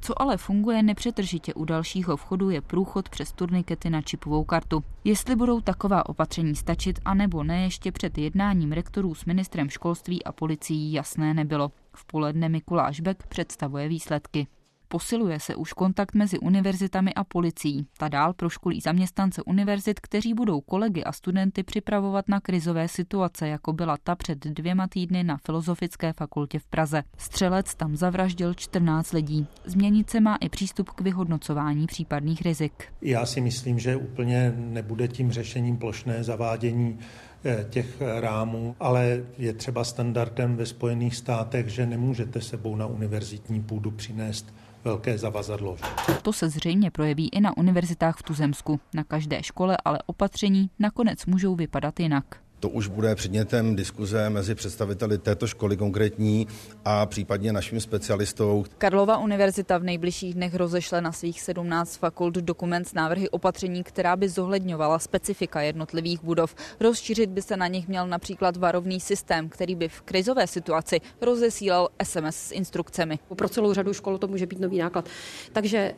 [0.00, 4.84] Co ale funguje nepřetržitě u dalšího vchodu je průchod přes turnikety na čipovou kartu.
[5.04, 10.32] Jestli budou taková opatření stačit, anebo ne, ještě před jednáním rektorů s ministrem školství a
[10.32, 11.72] policií jasné nebylo.
[11.96, 14.46] V poledne Mikuláš Beck představuje výsledky.
[14.90, 17.86] Posiluje se už kontakt mezi univerzitami a policií.
[17.98, 23.72] Ta dál proškolí zaměstnance univerzit, kteří budou kolegy a studenty připravovat na krizové situace, jako
[23.72, 27.02] byla ta před dvěma týdny na Filozofické fakultě v Praze.
[27.18, 29.46] Střelec tam zavraždil 14 lidí.
[29.64, 32.72] Změnit se má i přístup k vyhodnocování případných rizik.
[33.02, 36.98] Já si myslím, že úplně nebude tím řešením plošné zavádění
[37.44, 43.62] eh, těch rámů, ale je třeba standardem ve Spojených státech, že nemůžete sebou na univerzitní
[43.62, 45.76] půdu přinést velké zavazadlo.
[46.22, 48.80] To se zřejmě projeví i na univerzitách v Tuzemsku.
[48.94, 52.47] Na každé škole ale opatření nakonec můžou vypadat jinak.
[52.60, 56.46] To už bude předmětem diskuze mezi představiteli této školy konkrétní
[56.84, 58.64] a případně naším specialistou.
[58.78, 64.16] Karlova univerzita v nejbližších dnech rozešle na svých 17 fakult dokument s návrhy opatření, která
[64.16, 66.54] by zohledňovala specifika jednotlivých budov.
[66.80, 71.88] Rozšířit by se na nich měl například varovný systém, který by v krizové situaci rozesílal
[72.02, 73.18] SMS s instrukcemi.
[73.36, 75.08] Pro celou řadu škol to může být nový náklad.
[75.52, 75.94] Takže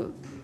[0.00, 0.35] uh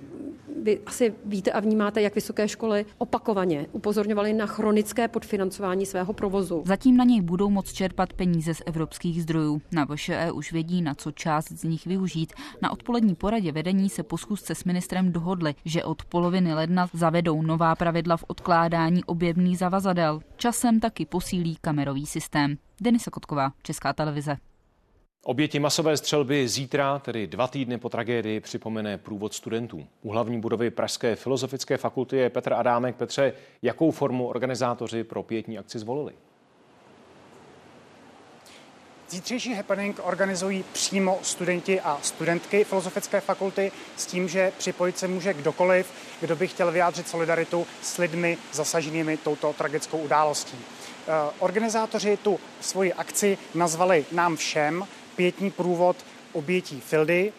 [0.63, 6.63] vy asi víte a vnímáte, jak vysoké školy opakovaně upozorňovaly na chronické podfinancování svého provozu.
[6.67, 9.63] Zatím na něj budou moct čerpat peníze z evropských zdrojů.
[9.73, 12.33] Na VŠE už vědí, na co část z nich využít.
[12.63, 17.43] Na odpolední poradě vedení se po schůzce s ministrem dohodli, že od poloviny ledna zavedou
[17.43, 20.21] nová pravidla v odkládání objevných zavazadel.
[20.37, 22.57] Časem taky posílí kamerový systém.
[22.81, 24.37] Denisa Kotková, Česká televize.
[25.25, 29.87] Oběti masové střelby zítra, tedy dva týdny po tragédii, připomene průvod studentů.
[30.03, 32.97] U hlavní budovy Pražské filozofické fakulty je Petr Adámek.
[32.97, 33.33] Petře,
[33.63, 36.13] jakou formu organizátoři pro pětní akci zvolili?
[39.11, 45.35] Zítřejší happening organizují přímo studenti a studentky Filozofické fakulty s tím, že připojit se může
[45.35, 50.59] kdokoliv, kdo by chtěl vyjádřit solidaritu s lidmi zasaženými touto tragickou událostí.
[50.59, 54.85] Eh, organizátoři tu svoji akci nazvali nám všem,
[55.17, 55.97] pětní průvod
[56.33, 57.33] obětí Fildy.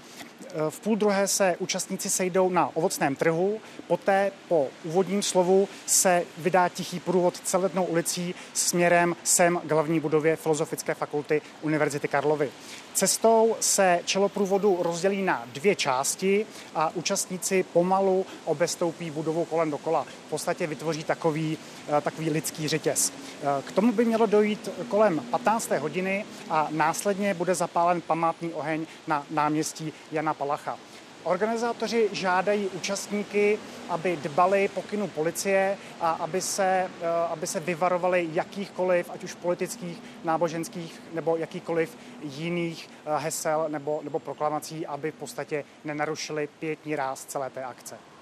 [0.70, 6.70] V půl druhé se účastníci sejdou na ovocném trhu, poté po úvodním slovu se vydá
[6.70, 12.52] tichý průvod celetnou ulicí směrem sem k hlavní budově Filozofické fakulty Univerzity Karlovy.
[12.94, 20.06] Cestou se čelo průvodu rozdělí na dvě části a účastníci pomalu obestoupí budovu kolem dokola.
[20.28, 21.58] V podstatě vytvoří takový,
[21.98, 23.14] eh, takový lidský řetěz.
[23.14, 25.80] Eh, k tomu by mělo dojít kolem 15.
[25.80, 30.78] hodiny a následně bude zapálen památný oheň na náměstí Jana Palacha.
[31.24, 33.60] Organizátoři žádají účastníky,
[33.90, 36.66] aby dbali pokynu policie a aby se,
[37.02, 44.00] eh, aby se vyvarovali jakýchkoliv, ať už politických, náboženských nebo jakýkoliv jiných eh, hesel nebo,
[44.04, 48.13] nebo proklamací, aby v podstatě nenarušili pětní ráz celé té akce.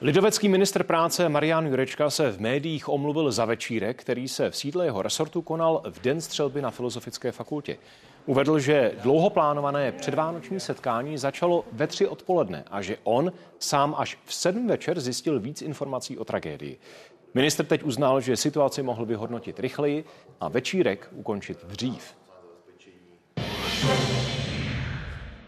[0.00, 4.84] Lidovecký ministr práce Marian Jurečka se v médiích omluvil za večírek, který se v sídle
[4.84, 7.78] jeho resortu konal v den střelby na Filozofické fakultě.
[8.26, 14.18] Uvedl, že dlouho plánované předvánoční setkání začalo ve tři odpoledne a že on sám až
[14.24, 16.78] v sedm večer zjistil víc informací o tragédii.
[17.34, 20.04] Minister teď uznal, že situaci mohl vyhodnotit rychleji
[20.40, 22.16] a večírek ukončit dřív.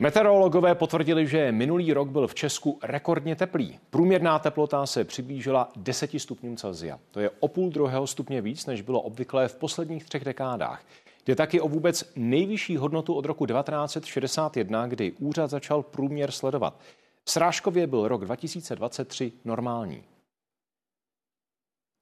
[0.01, 3.79] Meteorologové potvrdili, že minulý rok byl v Česku rekordně teplý.
[3.91, 6.99] Průměrná teplota se přiblížila 10 stupňům Celsia.
[7.11, 10.83] To je o půl druhého stupně víc, než bylo obvyklé v posledních třech dekádách.
[11.27, 16.81] Jde taky o vůbec nejvyšší hodnotu od roku 1961, kdy úřad začal průměr sledovat.
[17.25, 20.05] V Srážkově byl rok 2023 normální.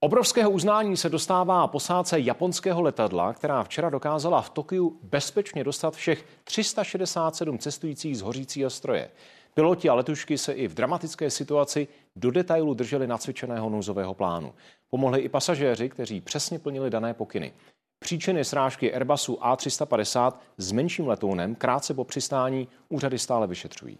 [0.00, 6.24] Obrovského uznání se dostává posádce japonského letadla, která včera dokázala v Tokiu bezpečně dostat všech
[6.44, 9.10] 367 cestujících z hořícího stroje.
[9.54, 14.54] Piloti a letušky se i v dramatické situaci do detailu drželi nacvičeného nouzového plánu.
[14.90, 17.52] Pomohli i pasažéři, kteří přesně plnili dané pokyny.
[17.98, 23.98] Příčiny srážky Airbusu A350 s menším letounem krátce po přistání úřady stále vyšetřují.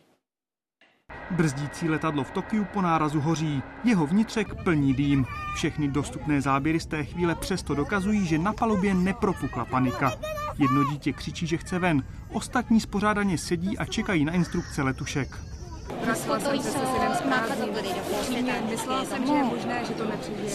[1.31, 3.63] Brzdící letadlo v Tokiu po nárazu hoří.
[3.85, 5.27] Jeho vnitřek plní dým.
[5.55, 10.13] Všechny dostupné záběry z té chvíle přesto dokazují, že na palubě nepropukla panika.
[10.59, 12.05] Jedno dítě křičí, že chce ven.
[12.33, 15.39] Ostatní spořádaně sedí a čekají na instrukce letušek.
[16.07, 16.79] Myslela jsem, že se
[18.71, 20.51] Myslela jsem, že je možné, že to nepřežije.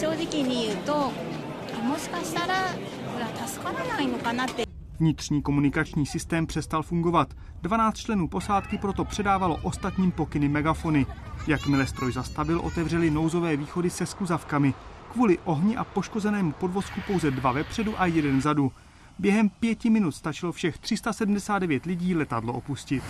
[5.02, 7.28] Vnitřní komunikační systém přestal fungovat.
[7.62, 11.06] 12 členů posádky proto předávalo ostatním pokyny megafony.
[11.46, 14.74] Jakmile stroj zastavil, otevřeli nouzové východy se skuzavkami.
[15.12, 18.72] Kvůli ohni a poškozenému podvozku pouze dva vepředu a jeden zadu.
[19.18, 23.02] Během pěti minut stačilo všech 379 lidí letadlo opustit.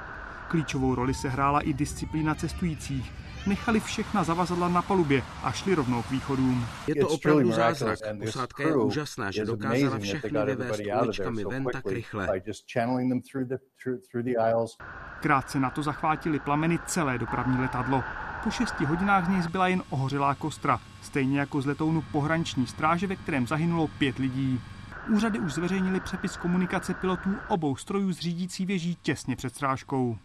[0.48, 3.12] Klíčovou roli se hrála i disciplína cestujících.
[3.47, 6.67] Nechali všechna zavazadla na palubě a šli rovnou k východům.
[6.87, 7.99] Je to opravdu zázrak.
[8.25, 12.29] Posádka je úžasná, že dokázala všechny vyvést uličkami ven tak rychle.
[15.21, 18.05] Krátce na to zachvátili plameny celé dopravní letadlo.
[18.45, 23.07] Po šesti hodinách z něj zbyla jen ohořelá kostra, stejně jako z letounu pohraniční stráže,
[23.07, 24.61] ve kterém zahynulo pět lidí.
[25.09, 30.19] Úřady už zveřejnili přepis komunikace pilotů obou strojů z řídící věží těsně před strážkou.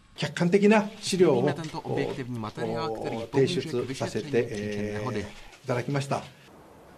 [1.00, 4.32] Připravíme tento objektivní materiál, který pomůže k vyšetření
[4.92, 5.26] nehody.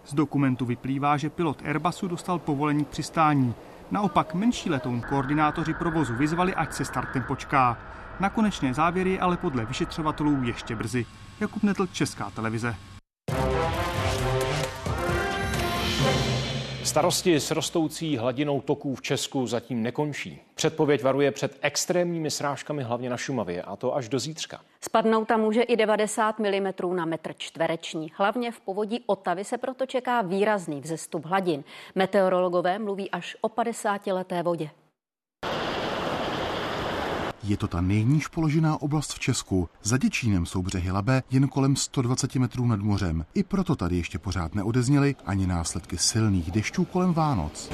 [0.05, 3.53] Z dokumentu vyplývá, že pilot Airbusu dostal povolení k přistání.
[3.91, 7.77] Naopak menší letoun koordinátoři provozu vyzvali, ať se startem počká.
[8.19, 11.05] Na konečné závěry ale podle vyšetřovatelů ještě brzy.
[11.39, 12.75] Jakub Netl, Česká televize.
[16.89, 20.41] Starosti s rostoucí hladinou toků v Česku zatím nekončí.
[20.55, 24.61] Předpověď varuje před extrémními srážkami hlavně na Šumavě a to až do zítřka.
[24.81, 28.11] Spadnout tam může i 90 mm na metr čtvereční.
[28.15, 31.63] Hlavně v povodí Otavy se proto čeká výrazný vzestup hladin.
[31.95, 34.69] Meteorologové mluví až o 50 leté vodě.
[37.49, 39.69] Je to ta nejníž položená oblast v Česku.
[39.83, 43.25] Za Děčínem jsou břehy Labe jen kolem 120 metrů nad mořem.
[43.33, 47.71] I proto tady ještě pořád neodezněly ani následky silných dešťů kolem Vánoc.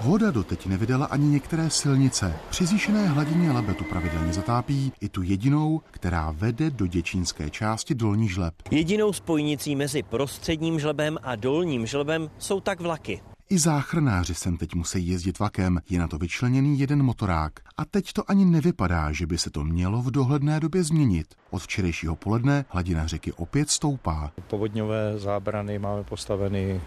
[0.00, 2.36] Voda doteď nevydala ani některé silnice.
[2.50, 7.94] Při zvýšené hladině Labe tu pravidelně zatápí i tu jedinou, která vede do děčínské části
[7.94, 8.54] Dolní žleb.
[8.70, 13.20] Jedinou spojnicí mezi prostředním žlebem a dolním žlebem jsou tak vlaky.
[13.54, 17.52] I záchranáři sem teď musí jezdit vlakem, je na to vyčleněný jeden motorák.
[17.76, 21.26] A teď to ani nevypadá, že by se to mělo v dohledné době změnit.
[21.50, 24.32] Od včerejšího poledne hladina řeky opět stoupá.
[24.48, 26.80] Povodňové zábrany máme postaveny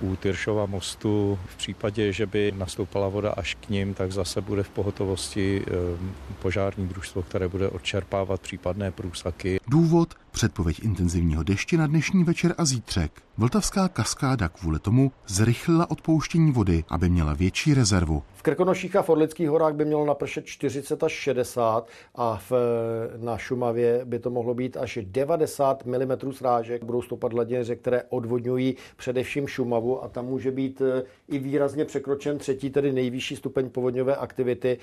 [0.00, 1.38] u Tyršova mostu.
[1.46, 6.12] V případě, že by nastoupala voda až k ním, tak zase bude v pohotovosti ehm,
[6.42, 9.60] požární družstvo, které bude odčerpávat případné průsaky.
[9.68, 13.22] Důvod předpověď intenzivního deště na dnešní večer a zítřek.
[13.38, 18.22] Vltavská kaskáda kvůli tomu zrychlila odpouštění vody, aby měla větší rezervu.
[18.34, 22.52] V Krkonoších a v Orlických horách by mělo napršet 40 až 60 a v,
[23.16, 26.84] na Šumavě by to mohlo být až 90 mm srážek.
[26.84, 31.84] Budou stoupat hladiny řek, které odvodňují především Šumavu a tam může být eh, i výrazně
[31.84, 34.78] překročen třetí, tedy nejvyšší stupeň povodňové aktivity.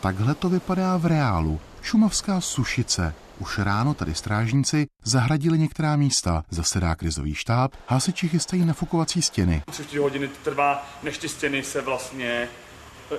[0.00, 1.58] Takhle to vypadá v reálu.
[1.82, 3.14] Šumavská sušice.
[3.40, 9.62] Už ráno tady strážníci zahradili některá místa, zasedá krizový štáb, hasiči chystají nafukovací stěny.
[9.70, 12.48] Tři čtyři hodiny trvá, než ty stěny se vlastně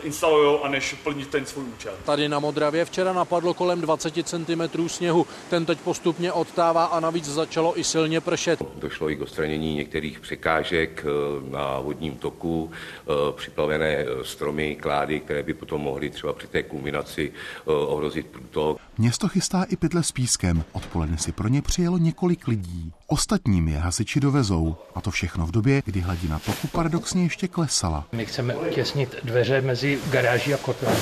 [0.04, 1.94] instalují a než plní ten svůj účel.
[2.06, 5.28] Tady na Modravě včera napadlo kolem 20 cm sněhu.
[5.50, 8.60] Ten teď postupně odtává a navíc začalo i silně pršet.
[8.76, 15.44] Došlo i k odstranění některých překážek eh, na vodním toku, eh, připlavené stromy, klády, které
[15.44, 17.32] by potom mohly třeba při té kulminaci
[17.66, 18.80] ohrozit průtok.
[19.00, 20.64] Město chystá i pytle s pískem.
[20.72, 22.92] Odpoledne si pro ně přijelo několik lidí.
[23.08, 24.76] Ostatním je hasiči dovezou.
[24.96, 28.08] A to všechno v době, kdy hladina toku paradoxně ještě klesala.
[28.12, 30.98] My chceme těsnit dveře mezi garáží a kotelem,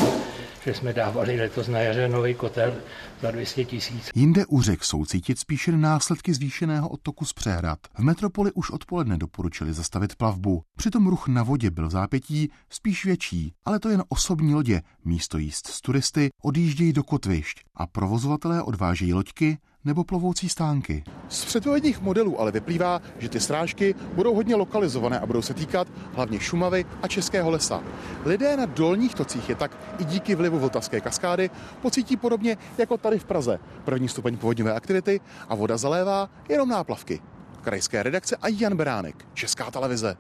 [0.68, 2.76] že jsme dávali letos na jaře nový kotel
[3.22, 4.10] za 200 tisíc.
[4.16, 7.80] Jinde u řek jsou cítit spíše následky zvýšeného odtoku z přehrad.
[7.98, 10.62] V metropoli už odpoledne doporučili zastavit plavbu.
[10.78, 14.82] Přitom ruch na vodě byl v zápětí spíš větší, ale to jen osobní lodě.
[15.06, 21.04] Místo jíst s turisty odjíždějí do kotvišť a provozovatelé odvážejí loďky nebo plovoucí stánky.
[21.30, 25.88] Z předpovědních modelů ale vyplývá, že ty srážky budou hodně lokalizované a budou se týkat
[26.14, 27.84] hlavně Šumavy a Českého lesa.
[28.26, 31.50] Lidé na dolních tocích je tak i díky vlivu Vltavské kaskády
[31.82, 33.60] pocítí podobně jako tady v Praze.
[33.86, 35.20] První stupeň povodňové aktivity
[35.50, 37.22] a voda zalévá jenom náplavky.
[37.62, 40.18] Krajské redakce a Jan Beránek, Česká televize.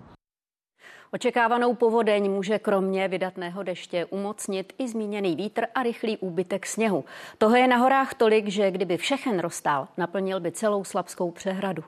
[1.11, 7.05] Očekávanou povodeň může kromě vydatného deště umocnit i zmíněný vítr a rychlý úbytek sněhu.
[7.37, 11.83] Toho je na horách tolik, že kdyby všechen rozstál, naplnil by celou Slabskou přehradu.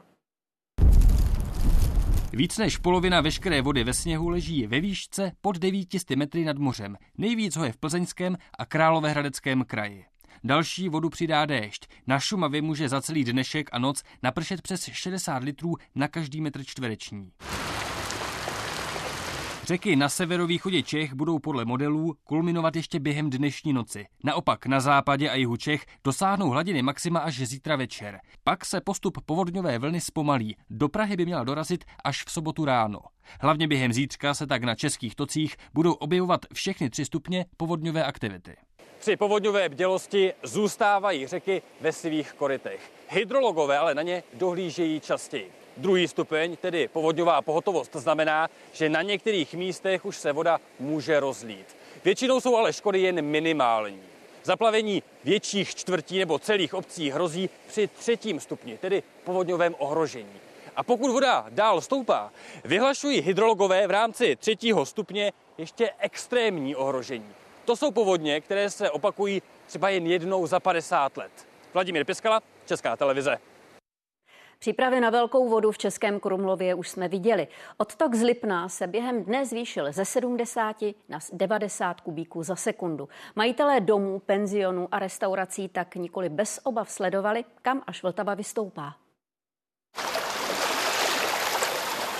[2.34, 6.98] Víc než polovina veškeré vody ve sněhu leží ve výšce pod 900 metry nad mořem.
[7.18, 10.06] Nejvíc ho je v Plzeňském a Královéhradeckém kraji.
[10.44, 11.88] Další vodu přidá déšť.
[12.08, 16.64] Na Šumavě může za celý dnešek a noc napršet přes 60 litrů na každý metr
[16.64, 17.32] čtvereční.
[19.70, 24.06] Řeky na severovýchodě Čech budou podle modelů kulminovat ještě během dnešní noci.
[24.24, 28.20] Naopak na západě a jihu Čech dosáhnou hladiny maxima až zítra večer.
[28.44, 30.56] Pak se postup povodňové vlny zpomalí.
[30.70, 33.00] Do Prahy by měla dorazit až v sobotu ráno.
[33.42, 38.56] Hlavně během zítřka se tak na českých tocích budou objevovat všechny tři stupně povodňové aktivity.
[39.00, 42.92] Při povodňové bdělosti zůstávají řeky ve svých korytech.
[43.10, 45.52] Hydrologové ale na ně dohlížejí častěji.
[45.80, 51.76] Druhý stupeň, tedy povodňová pohotovost, znamená, že na některých místech už se voda může rozlít.
[52.04, 54.02] Většinou jsou ale škody jen minimální.
[54.44, 60.40] Zaplavení větších čtvrtí nebo celých obcí hrozí při třetím stupni, tedy povodňovém ohrožení.
[60.76, 62.32] A pokud voda dál stoupá,
[62.66, 67.30] vyhlašují hydrologové v rámci třetího stupně ještě extrémní ohrožení.
[67.66, 71.32] To jsou povodně, které se opakují třeba jen jednou za 50 let.
[71.74, 73.38] Vladimír Piskala, Česká televize.
[74.60, 77.48] Přípravy na velkou vodu v Českém Krumlově už jsme viděli.
[77.78, 80.76] Odtok z Lipna se během dne zvýšil ze 70
[81.10, 83.10] na 90 kubíků za sekundu.
[83.36, 88.96] Majitelé domů, penzionů a restaurací tak nikoli bez obav sledovali, kam až Vltava vystoupá.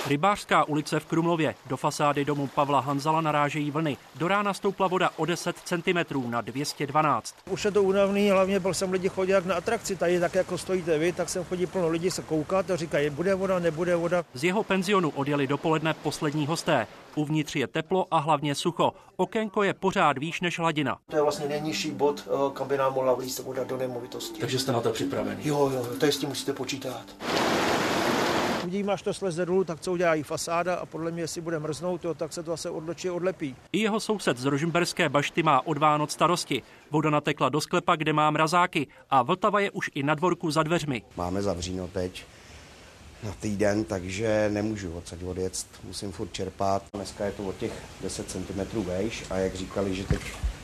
[0.10, 1.56] Rybářská ulice v Krumlově.
[1.68, 3.98] Do fasády domu Pavla Hanzala narážejí vlny.
[4.16, 7.36] Do rána stoupla voda o 10 cm na 212.
[7.50, 9.96] Už je to únavný, hlavně byl jsem lidi chodit jak na atrakci.
[9.96, 13.36] Tady tak jako stojíte vy, tak sem chodí plno lidí se koukat a říkají, bude
[13.36, 14.24] voda, nebude voda.
[14.34, 16.88] Z jeho penzionu odjeli dopoledne poslední hosté.
[17.16, 18.94] Uvnitř je teplo a hlavně sucho.
[19.18, 20.98] Okénko je pořád výš než hladina.
[21.10, 24.40] To je vlastně nejnižší bod, eh, kam by nám mohla vlíst voda do nemovitosti.
[24.40, 25.42] Takže jste na to připravený?
[25.44, 27.06] Jo, jo, to je s tím musíte počítat.
[28.70, 31.60] Uvidíme, až to sleze dolů, tak co udělá i fasáda a podle mě, jestli bude
[31.60, 33.56] mrznout, jo, tak se to zase odločí odlepí.
[33.72, 36.62] I jeho soused z Rožmberské bašty má od Vánoc starosti.
[36.92, 40.64] Voda natekla do sklepa, kde má mrazáky a Vltava je už i na dvorku za
[40.64, 41.02] dveřmi.
[41.18, 42.26] Máme zavříno teď
[43.24, 46.84] na týden, takže nemůžu odsaď odjet, musím furt čerpat.
[46.94, 50.22] Dneska je to od těch 10 cm vejš a jak říkali, že teď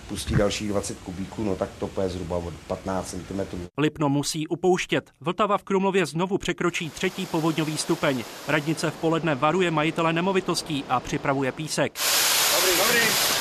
[0.10, 3.42] pustí dalších 20 kubíků, no tak to je zhruba od 15 cm.
[3.78, 5.12] Lipno musí upouštět.
[5.22, 8.24] Vltava v Krumlově znovu překročí třetí povodňový stupeň.
[8.48, 12.00] Radnice v poledne varuje majitele nemovitostí a připravuje písek.
[12.56, 13.35] Dobrý, dobrý.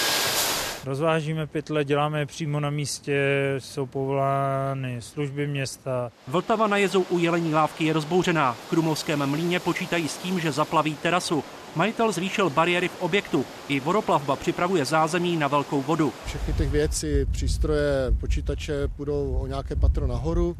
[0.84, 3.18] Rozvážíme pytle, děláme je přímo na místě,
[3.58, 6.12] jsou povolány služby města.
[6.28, 8.52] Vltava na jezu u Jelení lávky je rozbouřená.
[8.52, 11.44] V Krumlovském mlíně počítají s tím, že zaplaví terasu.
[11.76, 13.44] Majitel zvýšil bariéry v objektu.
[13.68, 16.12] I vodoplavba připravuje zázemí na velkou vodu.
[16.26, 20.56] Všechny těch věci, přístroje, počítače půjdou o nějaké patro nahoru.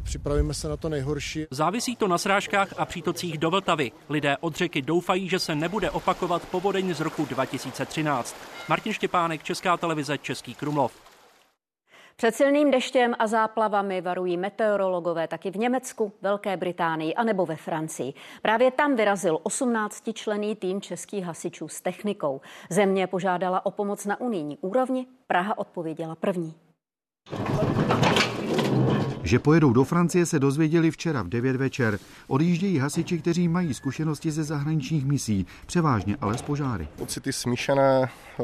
[0.00, 1.46] Připravíme se na to nejhorší.
[1.50, 3.92] Závisí to na srážkách a přítocích do Vltavy.
[4.08, 8.36] Lidé od řeky doufají, že se nebude opakovat povodeň z roku 2013.
[8.68, 10.92] Martin Štěpánek, Česká televize, Český Krumlov.
[12.16, 17.56] Před silným deštěm a záplavami varují meteorologové taky v Německu, Velké Británii a nebo ve
[17.56, 18.14] Francii.
[18.42, 22.40] Právě tam vyrazil 18 člený tým českých hasičů s technikou.
[22.70, 26.54] Země požádala o pomoc na unijní úrovni, Praha odpověděla první.
[29.28, 31.98] Že pojedou do Francie se dozvěděli včera v 9 večer.
[32.28, 36.88] Odjíždějí hasiči, kteří mají zkušenosti ze zahraničních misí, převážně ale z požáry.
[36.96, 38.42] Pocity smíšené, eh,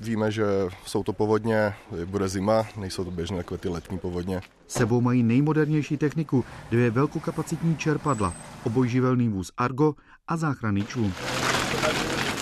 [0.00, 0.44] víme, že
[0.86, 1.74] jsou to povodně,
[2.04, 4.40] bude zima, nejsou to běžné takové ty letní povodně.
[4.68, 9.94] Sebou mají nejmodernější techniku, dvě velkokapacitní čerpadla, obojživelný vůz Argo
[10.28, 11.12] a záchranný člun.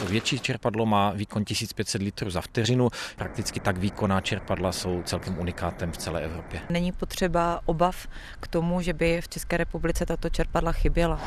[0.05, 2.89] To větší čerpadlo má výkon 1500 litrů za vteřinu.
[3.17, 6.61] Prakticky tak výkonná čerpadla jsou celkem unikátem v celé Evropě.
[6.71, 8.07] Není potřeba obav
[8.41, 11.21] k tomu, že by v České republice tato čerpadla chyběla.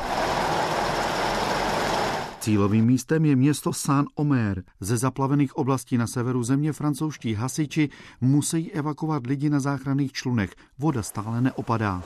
[2.40, 4.62] Cílovým místem je město Saint-Omer.
[4.80, 7.88] Ze zaplavených oblastí na severu země francouzští hasiči
[8.20, 10.50] musí evakuovat lidi na záchranných člunech.
[10.78, 12.02] Voda stále neopadá.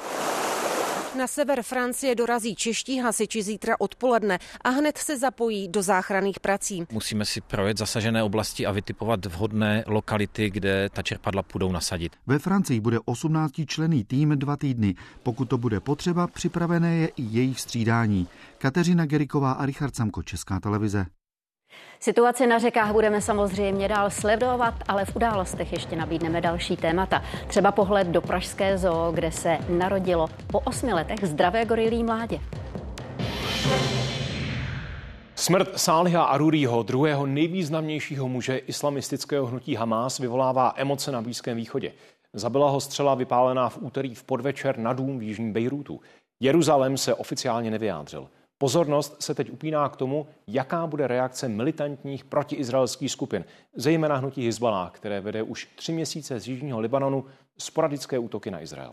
[1.18, 6.86] Na sever Francie dorazí čeští hasiči zítra odpoledne a hned se zapojí do záchranných prací.
[6.92, 12.16] Musíme si projet zasažené oblasti a vytipovat vhodné lokality, kde ta čerpadla půjdou nasadit.
[12.26, 14.94] Ve Francii bude 18 člený tým dva týdny.
[15.22, 18.28] Pokud to bude potřeba, připravené je i jejich střídání.
[18.58, 21.06] Kateřina Geriková a Richard Samko, Česká televize.
[22.00, 27.22] Situaci na řekách budeme samozřejmě dál sledovat, ale v událostech ještě nabídneme další témata.
[27.46, 32.40] Třeba pohled do Pražské zoo, kde se narodilo po osmi letech zdravé gorilí mládě.
[35.34, 41.92] Smrt Sáliha Aruriho, druhého nejvýznamnějšího muže islamistického hnutí Hamás, vyvolává emoce na Blízkém východě.
[42.32, 46.00] Zabila ho střela vypálená v úterý v podvečer na dům v jižním Bejrútu.
[46.40, 48.28] Jeruzalém se oficiálně nevyjádřil.
[48.62, 53.44] Pozornost se teď upíná k tomu, jaká bude reakce militantních protiizraelských skupin,
[53.76, 57.24] zejména hnutí Hezbollah, které vede už tři měsíce z jižního Libanonu
[57.58, 58.92] sporadické útoky na Izrael.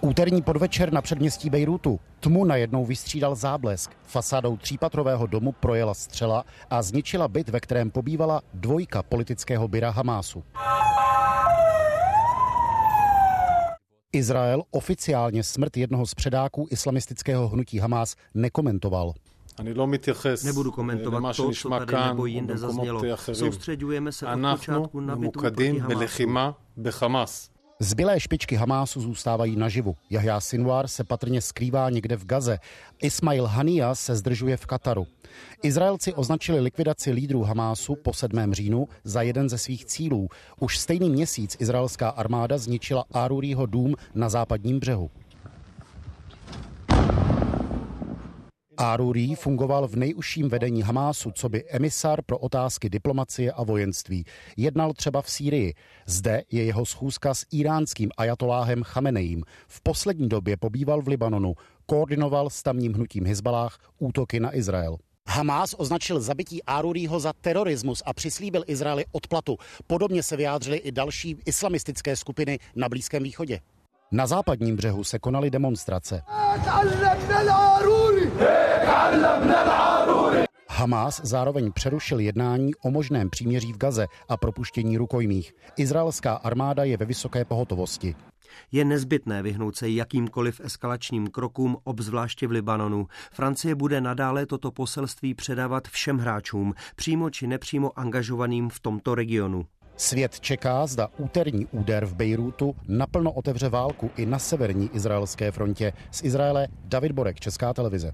[0.00, 3.90] Úterní podvečer na předměstí Bejrutu tmu najednou vystřídal záblesk.
[4.02, 10.44] Fasádou třípatrového domu projela střela a zničila byt, ve kterém pobývala dvojka politického byra Hamásu.
[14.12, 19.12] Izrael oficiálně smrt jednoho z předáků islamistického hnutí Hamas nekomentoval.
[20.44, 23.02] Nebudu komentovat to, co tady nebo jinde zaznělo.
[23.32, 27.50] Soustředujeme se od počátku na bitvu proti Hamasu.
[27.82, 29.96] Zbylé špičky Hamásu zůstávají naživu.
[30.10, 32.58] Jahja Sinwar se patrně skrývá někde v Gaze.
[33.02, 35.06] Ismail Hania se zdržuje v Kataru.
[35.62, 38.54] Izraelci označili likvidaci lídrů Hamásu po 7.
[38.54, 40.28] říjnu za jeden ze svých cílů.
[40.60, 45.10] Už stejný měsíc izraelská armáda zničila Aruriho dům na západním břehu.
[48.76, 54.24] Aruri fungoval v nejužším vedení Hamásu, co by emisár pro otázky diplomacie a vojenství.
[54.56, 55.74] Jednal třeba v Sýrii.
[56.06, 59.44] Zde je jeho schůzka s iránským ajatoláhem Chamenejím.
[59.68, 61.54] V poslední době pobýval v Libanonu.
[61.86, 64.96] Koordinoval s tamním hnutím Hezbalách útoky na Izrael.
[65.28, 69.56] Hamás označil zabití Aruriho za terorismus a přislíbil Izraeli odplatu.
[69.86, 73.60] Podobně se vyjádřily i další islamistické skupiny na Blízkém východě.
[74.12, 76.22] Na západním břehu se konaly demonstrace.
[80.68, 85.52] Hamás zároveň přerušil jednání o možném příměří v Gaze a propuštění rukojmích.
[85.76, 88.14] Izraelská armáda je ve vysoké pohotovosti.
[88.72, 93.06] Je nezbytné vyhnout se jakýmkoliv eskalačním krokům, obzvláště v Libanonu.
[93.32, 99.66] Francie bude nadále toto poselství předávat všem hráčům, přímo či nepřímo angažovaným v tomto regionu.
[99.96, 105.92] Svět čeká, zda úterní úder v Bejrútu naplno otevře válku i na severní izraelské frontě.
[106.10, 108.12] Z Izraele David Borek, Česká televize.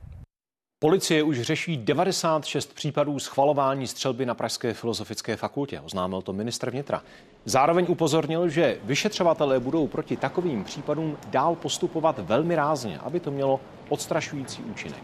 [0.78, 7.02] Policie už řeší 96 případů schvalování střelby na Pražské filozofické fakultě, oznámil to ministr vnitra.
[7.44, 13.60] Zároveň upozornil, že vyšetřovatelé budou proti takovým případům dál postupovat velmi rázně, aby to mělo
[13.88, 15.02] odstrašující účinek.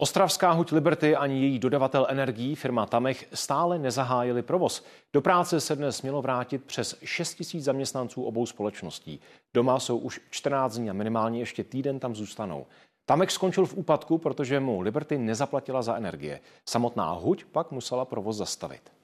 [0.00, 4.84] Ostravská huť Liberty ani její dodavatel energií, firma Tamech, stále nezahájili provoz.
[5.12, 9.20] Do práce se dnes mělo vrátit přes 6 000 zaměstnanců obou společností.
[9.54, 12.66] Doma jsou už 14 dní a minimálně ještě týden tam zůstanou.
[13.06, 16.40] Tamek skončil v úpadku, protože mu Liberty nezaplatila za energie.
[16.68, 18.97] Samotná huť pak musela provoz zastavit.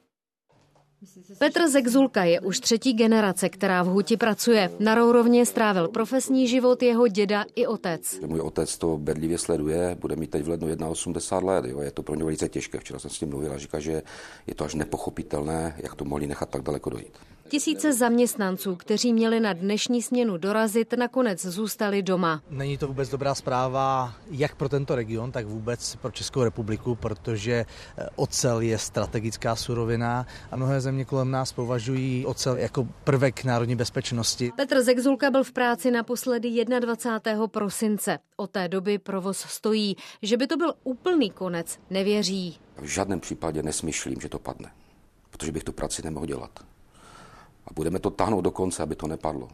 [1.38, 4.70] Petr Zegzulka je už třetí generace, která v Huti pracuje.
[4.78, 8.20] Na Rourovně strávil profesní život jeho děda i otec.
[8.26, 11.64] Můj otec to bedlivě sleduje, bude mít teď v lednu 81 let.
[11.64, 11.80] Jo.
[11.80, 12.78] Je to pro něj velice těžké.
[12.78, 14.02] Včera jsem s ním mluvil a říká, že
[14.46, 17.12] je to až nepochopitelné, jak to mohli nechat tak daleko dojít.
[17.54, 22.42] Tisíce zaměstnanců, kteří měli na dnešní směnu dorazit, nakonec zůstali doma.
[22.50, 27.52] Není to vůbec dobrá zpráva jak pro tento region, tak vůbec pro Českou republiku, protože
[27.52, 33.76] eh, ocel je strategická surovina a mnohé země kolem nás považují ocel jako prvek národní
[33.76, 34.52] bezpečnosti.
[34.56, 37.46] Petr Zegzulka byl v práci naposledy 21.
[37.46, 38.18] prosince.
[38.36, 39.96] Od té doby provoz stojí.
[40.22, 42.58] Že by to byl úplný konec, nevěří.
[42.76, 44.70] V žádném případě nesmyšlím, že to padne,
[45.30, 46.73] protože bych tu práci nemohl dělat
[47.66, 49.48] A budeme to táhnout do konce, aby to nepadlo.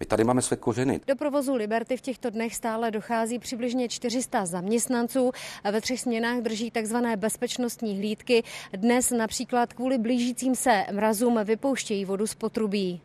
[0.00, 1.00] My tady máme své kořeny.
[1.06, 5.30] Do provozu Liberty v těchto dnech stále dochází přibližně 400 zaměstnanců.
[5.72, 8.42] Ve třech směnách drží takzvané bezpečnostní hlídky.
[8.72, 13.00] Dnes například kvůli blížícím se mrazům vypouštějí vodu z potrubí.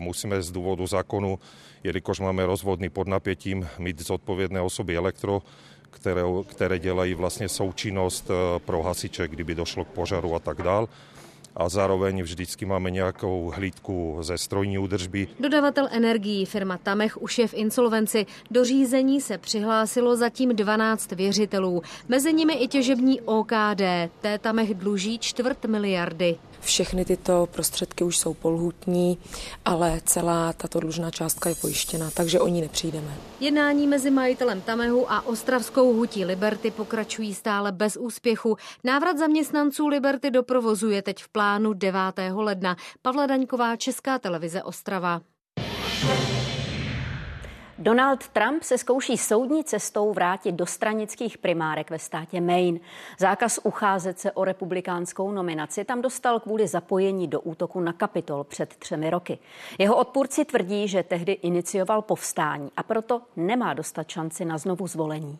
[0.00, 1.38] Musíme z důvodu zákonu,
[1.84, 5.42] jelikož máme rozvodný pod napětím, mít zodpovědné osoby elektro,
[5.94, 10.86] které, které dělají vlastně součinnost eh, pro hasiče, kdyby došlo k požaru a tak dále
[11.56, 15.28] a zároveň vždycky máme nějakou hlídku ze strojní údržby.
[15.40, 18.26] Dodavatel energií firma Tamech už je v insolvenci.
[18.50, 21.82] Do řízení se přihlásilo zatím 12 věřitelů.
[22.08, 23.82] Mezi nimi i těžební OKD.
[24.20, 26.36] Té Tamech dluží čtvrt miliardy.
[26.64, 29.18] Všechny tyto prostředky už jsou polhutní,
[29.64, 33.14] ale celá tato dlužná částka je pojištěna, takže o ní nepřijdeme.
[33.40, 38.56] Jednání mezi majitelem Tamehu a ostravskou hutí Liberty pokračují stále bez úspěchu.
[38.84, 42.00] Návrat zaměstnanců Liberty do provozu je teď v plánu 9.
[42.34, 42.76] ledna.
[43.02, 45.20] Pavla Daňková, Česká televize Ostrava.
[47.84, 52.80] Donald Trump se zkouší soudní cestou vrátit do stranických primárek ve státě Maine.
[53.18, 58.76] Zákaz ucházet se o republikánskou nominaci tam dostal kvůli zapojení do útoku na Kapitol před
[58.76, 59.38] třemi roky.
[59.78, 65.38] Jeho odpůrci tvrdí, že tehdy inicioval povstání a proto nemá dostat šanci na znovu zvolení.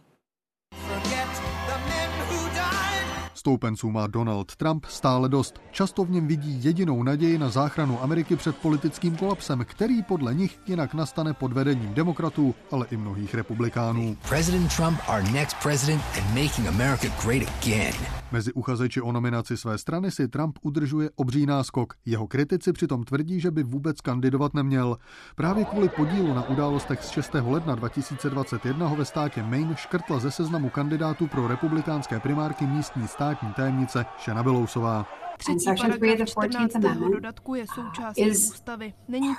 [3.44, 5.60] Stoupenců má Donald Trump stále dost.
[5.70, 10.58] Často v něm vidí jedinou naději na záchranu Ameriky před politickým kolapsem, který podle nich
[10.66, 14.16] jinak nastane pod vedením demokratů, ale i mnohých republikánů.
[14.28, 17.94] President Trump, our next president and making America great again.
[18.32, 21.94] Mezi uchazeči o nominaci své strany si Trump udržuje obří náskok.
[22.06, 24.96] Jeho kritici přitom tvrdí, že by vůbec kandidovat neměl.
[25.36, 27.34] Právě kvůli podílu na událostech z 6.
[27.34, 33.52] ledna 2021 ho ve státě Maine škrtla ze seznamu kandidátů pro republikánské primárky místní státní
[33.54, 35.06] tajemnice Šena Belousová.
[35.38, 36.72] Třetí paragraf 14.
[37.12, 38.94] dodatku je součástí ústavy.
[39.08, 39.34] Není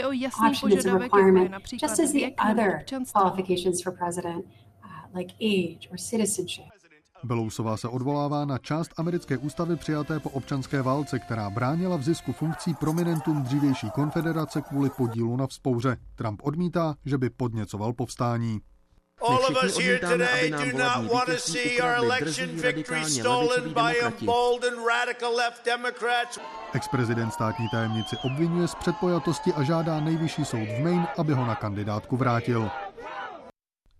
[0.00, 0.12] to
[0.68, 6.64] it's a requirement, just as the other qualifications for president, uh, like age or citizenship.
[7.24, 12.32] Belousová se odvolává na část americké ústavy přijaté po občanské válce, která bránila v zisku
[12.32, 15.96] funkcí prominentům dřívější konfederace kvůli podílu na vzpouře.
[16.14, 18.60] Trump odmítá, že by podněcoval povstání.
[19.22, 23.96] All of us here today do not want to see our election victory stolen by
[23.96, 26.38] emboldened radical left Democrats.
[26.74, 31.54] Ex-prezident státní tajemnici obvinuje z předpojatosti a žádá nejvyšší soud v Maine, aby ho na
[31.54, 32.70] kandidátku vrátil.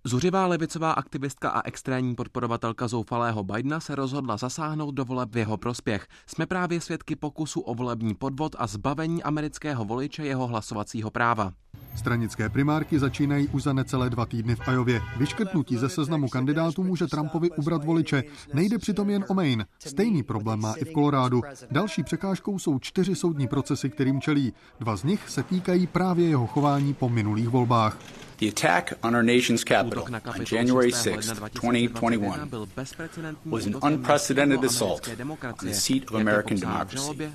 [0.06, 5.56] Zuřivá levicová aktivistka a extrémní podporovatelka zoufalého Bidena se rozhodla zasáhnout do voleb v jeho
[5.56, 6.06] prospěch.
[6.26, 11.52] Jsme právě svědky pokusu o volební podvod a zbavení amerického voliče jeho hlasovacího práva.
[11.96, 15.02] Stranické primárky začínají už za necelé dva týdny v Ajově.
[15.16, 18.24] Vyškrtnutí ze seznamu kandidátů může Trumpovi ubrat voliče.
[18.54, 19.66] Nejde přitom jen o Maine.
[19.78, 21.42] Stejný problém má i v Kolorádu.
[21.70, 24.52] Další překážkou jsou čtyři soudní procesy, kterým čelí.
[24.80, 27.98] Dva z nich se týkají právě jeho chování po minulých volbách.
[28.38, 32.50] The attack on our nation's capital on January 6, 2021
[33.46, 37.30] was an unprecedented assault on the seat of American democracy.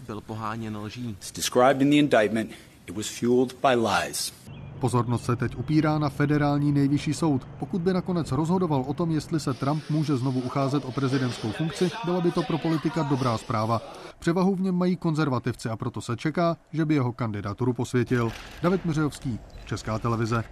[1.20, 2.52] As described in the indictment,
[2.88, 4.32] it was fueled by lies.
[4.80, 7.48] Pozornost se teď upírá na federální nejvyšší soud.
[7.60, 11.92] Pokud by nakonec rozhodoval o tom, jestli se Trump může znovu ucházet o prezidentskou funkci,
[12.06, 13.82] byla by to pro politika dobrá zpráva.
[14.20, 18.32] Převahu v něm mají konzervativci a proto se čeká, že by jeho kandidaturu posvětil.
[18.62, 20.44] David Mřejovský, Česká televize.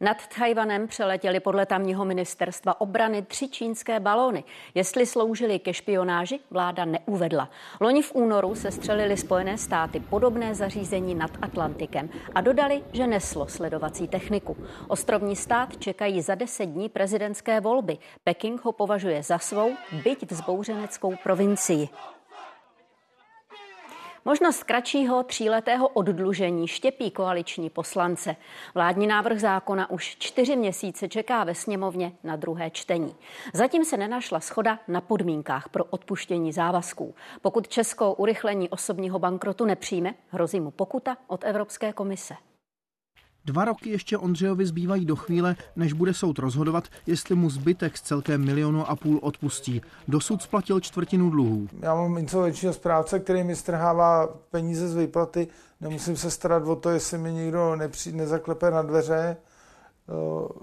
[0.00, 4.44] Nad Tajvanem přeletěly podle tamního ministerstva obrany tři čínské balóny.
[4.74, 7.50] Jestli sloužily ke špionáži, vláda neuvedla.
[7.80, 13.48] Loni v únoru se střelili Spojené státy podobné zařízení nad Atlantikem a dodali, že neslo
[13.48, 14.56] sledovací techniku.
[14.88, 17.98] Ostrovní stát čekají za deset dní prezidentské volby.
[18.24, 19.72] Peking ho považuje za svou,
[20.04, 21.88] byť vzbouřeneckou provincii.
[24.26, 28.36] Možnost kratšího tříletého oddlužení štěpí koaliční poslance.
[28.74, 33.14] Vládní návrh zákona už čtyři měsíce čeká ve sněmovně na druhé čtení.
[33.54, 37.14] Zatím se nenašla schoda na podmínkách pro odpuštění závazků.
[37.42, 42.34] Pokud Česko urychlení osobního bankrotu nepřijme, hrozí mu pokuta od Evropské komise.
[43.46, 48.02] Dva roky ještě Ondřejovi zbývají do chvíle, než bude soud rozhodovat, jestli mu zbytek z
[48.02, 49.82] celkem milionu a půl odpustí.
[50.08, 51.68] Dosud splatil čtvrtinu dluhů.
[51.82, 55.48] Já mám insolvenčního správce, který mi strhává peníze z výplaty.
[55.80, 59.36] Nemusím se starat o to, jestli mi někdo nepří, nezaklepe na dveře.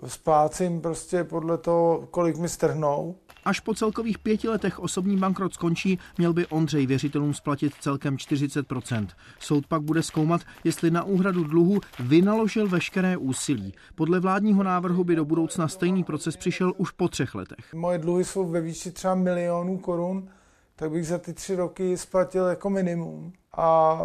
[0.08, 3.16] Splácím prostě podle toho, kolik mi strhnou.
[3.46, 9.08] Až po celkových pěti letech osobní bankrot skončí, měl by Ondřej věřitelům splatit celkem 40%
[9.40, 13.74] Soud pak bude zkoumat, jestli na úhradu dluhu vynaložil veškeré úsilí.
[13.96, 17.74] Podle vládního návrhu by do budoucna stejný proces přišel už po třech letech.
[17.74, 20.30] Moje dluhy jsou ve výši třeba milionů korun,
[20.76, 23.34] tak bych za ty tři roky splatil jako minimum.
[23.58, 24.00] A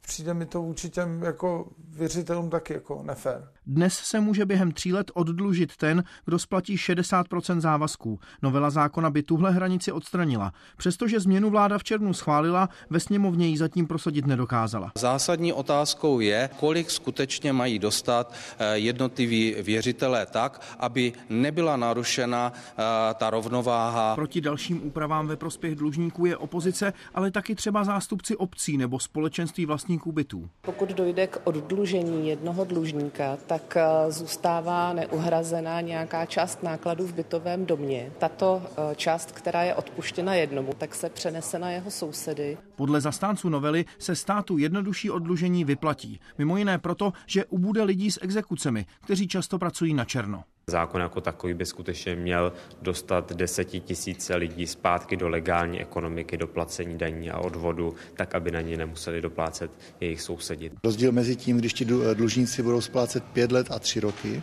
[0.00, 3.48] přijde mi to vůči těm jako věřitelům taky jako nefér.
[3.66, 8.20] Dnes se může během tří let oddlužit ten, kdo splatí 60% závazků.
[8.42, 10.52] Novela zákona by tuhle hranici odstranila.
[10.76, 14.92] Přestože změnu vláda v červnu schválila, ve sněmovně ji zatím prosadit nedokázala.
[14.98, 22.82] Zásadní otázkou je, kolik skutečně mají dostat eh, jednotliví věřitelé tak, aby nebyla narušena eh,
[23.14, 24.14] ta rovnováha.
[24.14, 29.66] Proti dalším úpravám ve prospěch dlužníků je opozice, ale taky třeba zástupci obcí nebo společenství
[29.66, 30.48] vlastníků bytů.
[30.60, 31.81] Pokud dojde k oddlužení
[32.28, 38.12] jednoho dlužníka, tak eh, zůstává neuhrazená nějaká část nákladů v bytovém domě.
[38.18, 42.58] Tato eh, část, která je odpuštěna jednomu, tak se přenese na jeho sousedy.
[42.76, 46.20] Podle zastánců novely se státu jednodušší oddlužení vyplatí.
[46.38, 50.44] Mimo jiné proto, že ubude lidí s exekucemi, kteří často pracují na černo.
[50.66, 52.52] Zákon jako takový by skutečně měl
[52.82, 58.60] dostat desetitisíce lidí zpátky do legální ekonomiky, do placení daní a odvodu, tak aby na
[58.60, 60.70] ně nemuseli doplácet jejich sousedi.
[60.84, 61.84] Rozdíl mezi tím, když ti
[62.14, 64.42] dlužníci budou splácet pět let a tři roky,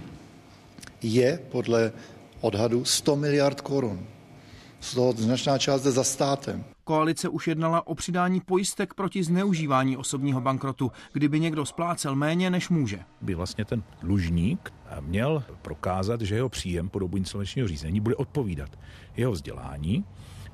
[1.01, 1.91] je podle
[2.41, 4.07] odhadu 100 miliard korun.
[4.79, 6.63] Z toho značná část jde za státem.
[6.89, 12.69] Koalice už jednala o přidání pojistek proti zneužívání osobního bankrotu, kdyby někdo splácel méně, než
[12.69, 12.99] může.
[13.21, 18.69] By vlastně ten dlužník měl prokázat, že jeho příjem po dobu insolvenčního řízení bude odpovídat
[19.17, 20.05] jeho vzdělání,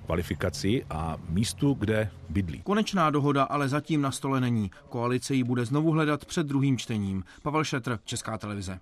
[0.06, 2.62] kvalifikaci a místu, kde bydlí.
[2.62, 4.72] Konečná dohoda ale zatím na stole není.
[4.90, 7.24] Koalice ji bude znovu hledat před druhým čtením.
[7.44, 8.80] Pavel Šetr, Česká televize.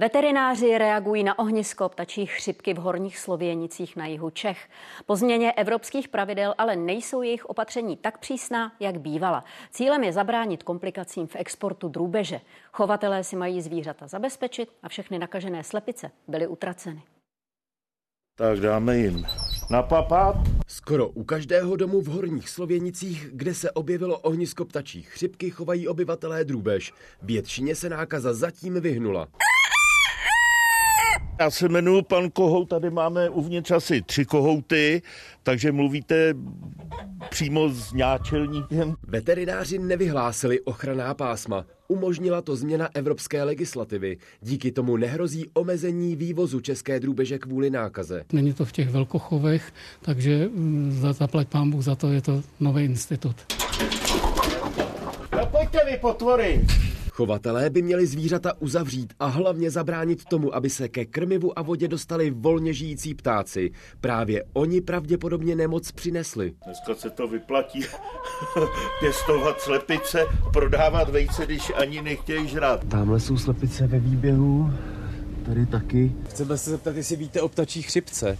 [0.00, 4.68] Veterináři reagují na ohnisko ptačí chřipky v horních Slověnicích na jihu Čech.
[5.06, 9.44] Po změně evropských pravidel ale nejsou jejich opatření tak přísná, jak bývala.
[9.70, 12.40] Cílem je zabránit komplikacím v exportu drůbeže.
[12.72, 17.02] Chovatelé si mají zvířata zabezpečit a všechny nakažené slepice byly utraceny.
[18.36, 19.26] Tak dáme jim
[19.70, 20.36] napapat.
[20.66, 26.44] Skoro u každého domu v Horních Slověnicích, kde se objevilo ohnisko ptačí chřipky, chovají obyvatelé
[26.44, 26.92] drůbež.
[27.22, 29.28] Většině se nákaza zatím vyhnula.
[31.40, 35.02] Já se jmenuji pan Kohout, tady máme uvnitř asi tři kohouty,
[35.42, 36.34] takže mluvíte
[37.30, 38.94] přímo s náčelníkem.
[39.02, 41.64] Veterináři nevyhlásili ochranná pásma.
[41.88, 44.16] Umožnila to změna evropské legislativy.
[44.40, 48.24] Díky tomu nehrozí omezení vývozu české drůbeže kvůli nákaze.
[48.32, 49.72] Není to v těch velkochovech,
[50.02, 53.36] takže mm, za, zaplať pán Bůh za to, je to nový institut.
[55.36, 56.66] No pojďte vy, potvory!
[57.18, 61.88] Chovatelé by měli zvířata uzavřít a hlavně zabránit tomu, aby se ke krmivu a vodě
[61.88, 63.70] dostali volně žijící ptáci.
[64.00, 66.54] Právě oni pravděpodobně nemoc přinesli.
[66.64, 67.80] Dneska se to vyplatí
[69.00, 72.84] pěstovat slepice, prodávat vejce, když ani nechtějí žrát.
[72.84, 74.70] Tamhle jsou slepice ve výběhu,
[75.46, 76.12] tady taky.
[76.28, 78.38] Chceme se zeptat, jestli víte o ptačí chřipce.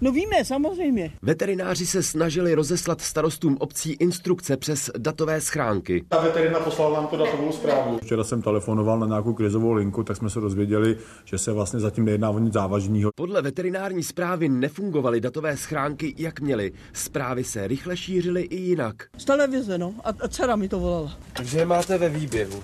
[0.00, 1.12] No víme, samozřejmě.
[1.22, 6.04] Veterináři se snažili rozeslat starostům obcí instrukce přes datové schránky.
[6.08, 7.98] Ta veterina poslala nám tu datovou zprávu.
[8.02, 12.04] Včera jsem telefonoval na nějakou krizovou linku, tak jsme se dozvěděli, že se vlastně zatím
[12.04, 13.10] nejedná o nic závažného.
[13.14, 16.72] Podle veterinární zprávy nefungovaly datové schránky, jak měly.
[16.92, 18.94] Zprávy se rychle šířily i jinak.
[19.18, 19.94] Z televize, no.
[20.04, 21.18] A, a dcera mi to volala.
[21.32, 22.62] Takže je máte ve výběhu.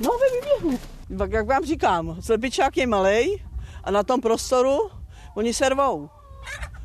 [0.00, 0.78] No, ve výběhu.
[1.18, 3.42] Tak jak vám říkám, slepičák je malej
[3.84, 4.78] a na tom prostoru
[5.36, 6.08] oni se rvou.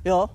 [0.05, 0.27] Jo.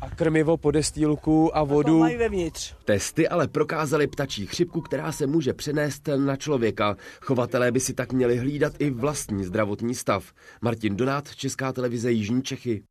[0.00, 1.92] A krmivo, podestýlku a vodu.
[1.92, 2.74] A to mají vevnitř.
[2.84, 6.96] Testy ale prokázaly ptačí chřipku, která se může přenést na člověka.
[7.20, 10.32] Chovatelé by si tak měli hlídat i vlastní zdravotní stav.
[10.60, 12.82] Martin Donát, Česká televize Jižní Čechy.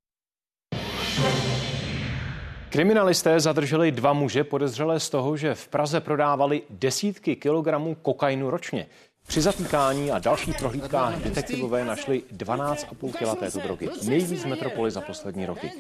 [2.70, 8.88] Kriminalisté zadrželi dva muže podezřelé z toho, že v Praze prodávali desítky kilogramů kokainu ročně.
[9.28, 15.02] Při zatýkání a dalších prohlídkách detektivové našli 12,5 kg této drogy, nejvíc v metropoli za
[15.02, 15.72] poslední roky.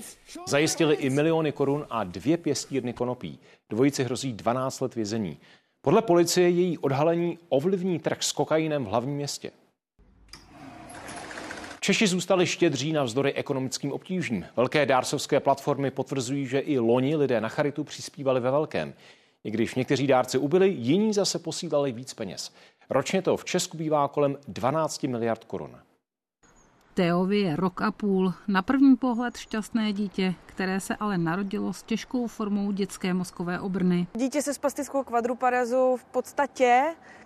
[0.47, 3.39] Zajistili i miliony korun a dvě pěstírny konopí.
[3.69, 5.37] Dvojici hrozí 12 let vězení.
[5.81, 9.51] Podle policie její odhalení ovlivní trh s kokainem v hlavním městě.
[11.79, 14.45] Češi zůstali štědří navzdory ekonomickým obtížím.
[14.55, 18.93] Velké dárcovské platformy potvrzují, že i loni lidé na charitu přispívali ve velkém.
[19.43, 22.51] I když někteří dárci ubyli, jiní zase posílali víc peněz.
[22.89, 25.77] Ročně to v Česku bývá kolem 12 miliard korun.
[26.93, 28.33] Teovi je rok a půl.
[28.47, 34.07] Na první pohled šťastné dítě, které se ale narodilo s těžkou formou dětské mozkové obrny.
[34.13, 36.83] Dítě se spastickou kvadruparezu v podstatě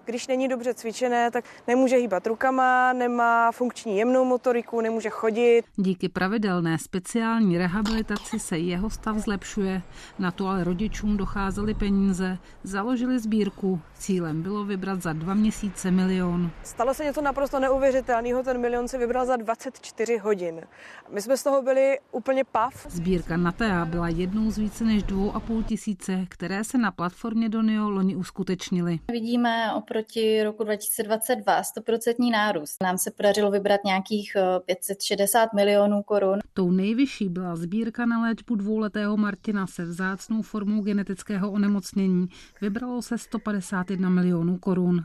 [0.10, 5.64] když není dobře cvičené, tak nemůže hýbat rukama, nemá funkční jemnou motoriku, nemůže chodit.
[5.76, 9.82] Díky pravidelné speciální rehabilitaci se jeho stav zlepšuje.
[10.20, 12.38] Na to ale rodičům docházely peníze.
[12.64, 13.82] Založili sbírku.
[13.98, 16.52] Cílem bylo vybrat za dva měsíce milion.
[16.64, 18.44] Stalo se něco naprosto neuvěřitelného.
[18.44, 20.62] Ten milion si vybral za dva 24 hodin.
[21.10, 22.88] My jsme z toho byli úplně pav.
[22.90, 27.50] Sbírka Natea byla jednou z více než dvou a půl tisíce, které se na platformě
[27.50, 29.00] Donio loni uskutečnily.
[29.12, 32.84] Vidíme oproti roku 2022 100% nárůst.
[32.84, 36.40] Nám se podařilo vybrat nějakých 560 eh, milionů korun.
[36.54, 42.28] Tou nejvyšší byla sbírka na léčbu dvouletého Martina se vzácnou formou genetického onemocnění.
[42.62, 45.04] Vybralo se 151 milionů korun.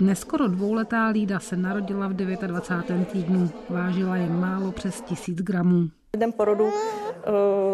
[0.00, 3.08] Neskoro dvouletá Lída se narodila v 29.
[3.08, 3.50] týdnu.
[3.68, 5.88] Vážila jen málo přes tisíc gramů.
[6.16, 6.72] Den porodu uh,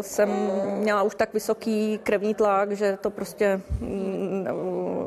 [0.00, 0.28] jsem
[0.78, 3.88] měla už tak vysoký krevní tlak, že to prostě uh,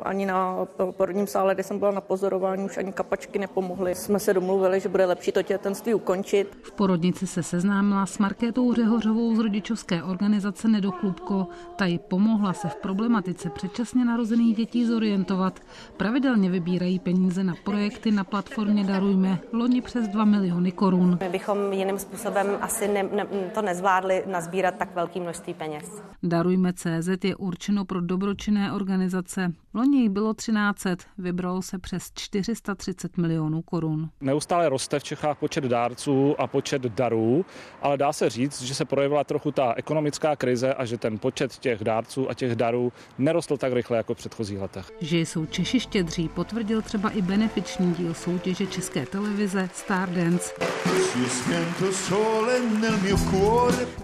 [0.03, 3.95] ani na porodním sále, kde jsem byla na pozorování, už ani kapačky nepomohly.
[3.95, 6.57] Jsme se domluvili, že bude lepší to těhotenství ukončit.
[6.63, 11.47] V porodnici se seznámila s Markétou Řehořovou z rodičovské organizace Nedochlubko.
[11.75, 15.59] Ta ji pomohla se v problematice předčasně narozených dětí zorientovat.
[15.97, 21.17] Pravidelně vybírají peníze na projekty na platformě Darujme, loni přes 2 miliony korun.
[21.21, 26.01] My bychom jiným způsobem asi ne, ne, to nezvládli nazbírat tak velké množství peněz.
[26.24, 29.53] Darujme CZ je určeno pro dobročinné organizace.
[29.74, 34.09] Loni jich bylo 1300, vybralo se přes 430 milionů korun.
[34.22, 37.45] Neustále roste v Čechách počet dárců a počet darů,
[37.82, 41.57] ale dá se říct, že se projevila trochu ta ekonomická krize a že ten počet
[41.57, 44.91] těch dárců a těch darů nerostl tak rychle jako v předchozích letech.
[45.01, 50.53] Že jsou Češi štědří, potvrdil třeba i benefiční díl soutěže České televize Stardance.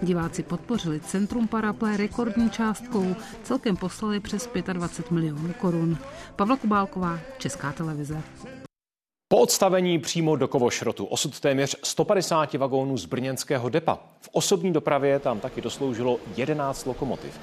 [0.02, 3.14] Diváci podpořili Centrum Paraplé rekordní částkou.
[3.42, 5.98] Celkem poslali přes 25 milionů korun.
[6.36, 8.22] Pavla Kubálková, Česká televize.
[9.28, 13.98] Po odstavení přímo do Kovošrotu osud téměř 150 vagónů z brněnského depa.
[14.20, 17.40] V osobní dopravě tam taky dosloužilo 11 lokomotiv.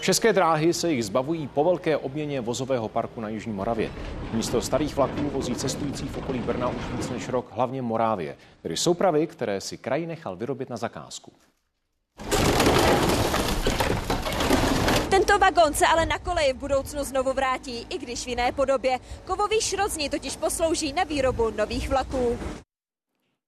[0.00, 3.90] České dráhy se jich zbavují po velké obměně vozového parku na Jižní Moravě.
[4.32, 8.76] Místo starých vlaků vozí cestující v okolí Brna už víc než rok hlavně Morávě, tedy
[8.76, 11.32] soupravy, které si kraj nechal vyrobit na zakázku.
[15.10, 18.98] Tento vagón se ale na koleji v budoucnu znovu vrátí, i když v jiné podobě.
[19.24, 22.38] Kovový šrot z ní totiž poslouží na výrobu nových vlaků.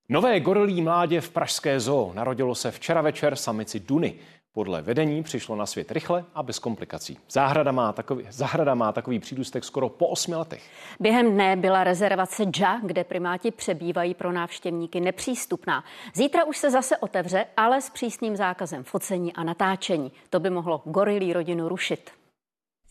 [0.09, 4.15] Nové gorilí mládě v Pražské zoo narodilo se včera večer samici Duny.
[4.53, 7.19] Podle vedení přišlo na svět rychle a bez komplikací.
[7.31, 10.71] Zahrada má takový, zahrada má takový přídustek skoro po osmi letech.
[11.01, 15.85] Během dne byla rezervace JA, kde primáti přebývají pro návštěvníky nepřístupná.
[16.15, 20.13] Zítra už se zase otevře, ale s přísným zákazem focení a natáčení.
[20.31, 22.11] To by mohlo gorilí rodinu rušit.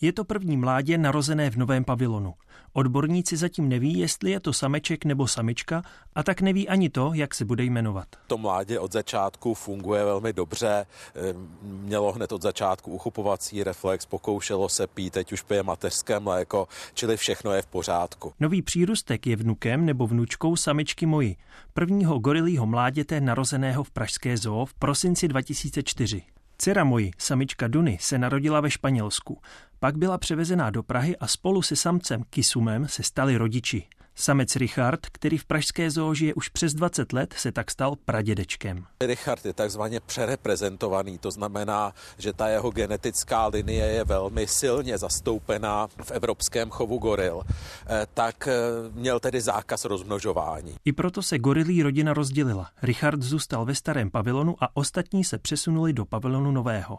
[0.02, 2.34] Je to první mládě narozené v novém pavilonu.
[2.74, 5.84] Odborníci zatím neví, jestli je to sameček nebo samička
[6.16, 8.08] a tak neví ani to, jak se bude jmenovat.
[8.28, 14.70] To mládě od začátku funguje velmi dobře, ehm, mělo hned od začátku uchupovací reflex, pokoušelo
[14.70, 18.34] se pít, teď už pije mateřské mléko, čili všechno je v pořádku.
[18.40, 21.36] Nový přírůstek je vnukem nebo vnučkou samičky moji,
[21.74, 26.24] prvního gorilího mláděte narozeného v Pražské zoo v prosinci 2004.
[26.58, 29.38] Dcera moji, samička Duny, se narodila ve Španělsku.
[29.82, 33.88] Pak byla převezená do Prahy a spolu se samcem Kisumem se stali rodiči.
[34.16, 38.86] Samec Richard, který v pražské zoo žije už přes 20 let, se tak stal pradědečkem.
[39.02, 45.88] Richard je takzvaně přereprezentovaný, to znamená, že ta jeho genetická linie je velmi silně zastoupená
[46.04, 47.42] v evropském chovu goril.
[47.88, 48.54] Eh, tak eh,
[48.94, 50.76] měl tedy zákaz rozmnožování.
[50.86, 52.70] I proto se gorilí rodina rozdělila.
[52.82, 56.98] Richard zůstal ve starém pavilonu a ostatní se přesunuli do pavilonu nového.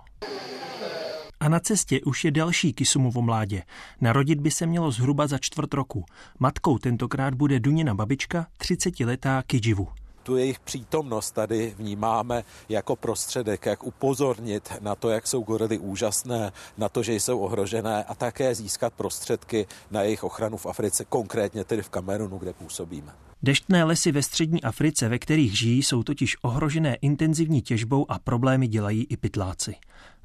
[1.41, 3.63] A na cestě už je další Kisumovo mládě.
[4.01, 6.05] Narodit by se mělo zhruba za čtvrt roku.
[6.39, 9.89] Matkou tentokrát bude Dunina babička, 30-letá Kijivu.
[10.23, 16.53] Tu jejich přítomnost tady vnímáme jako prostředek, jak upozornit na to, jak jsou gorily úžasné,
[16.79, 21.65] na to, že jsou ohrožené a také získat prostředky na jejich ochranu v Africe, konkrétně
[21.65, 23.13] tedy v Kamerunu, kde působíme.
[23.43, 28.69] Deštné lesy ve střední Africe, ve kterých žijí, jsou totiž ohrožené intenzivní těžbou a problémy
[28.69, 29.75] dělají i pytláci.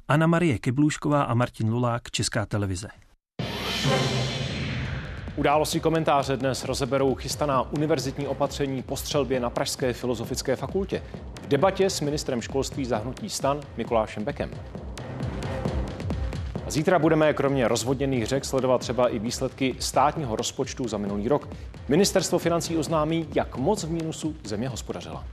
[0.08, 2.88] Anna Marie Keblůšková a Martin Lulák, Česká televize.
[5.36, 11.02] Události komentáře dnes rozeberou chystaná univerzitní opatření po střelbě na Pražské filozofické fakultě.
[11.42, 14.50] V debatě s ministrem školství zahnutí stan Mikulášem Bekem.
[16.68, 21.48] Zítra budeme kromě rozvodněných řek sledovat třeba i výsledky státního rozpočtu za minulý rok.
[21.88, 25.24] Ministerstvo financí oznámí, jak moc v mínusu země hospodařila.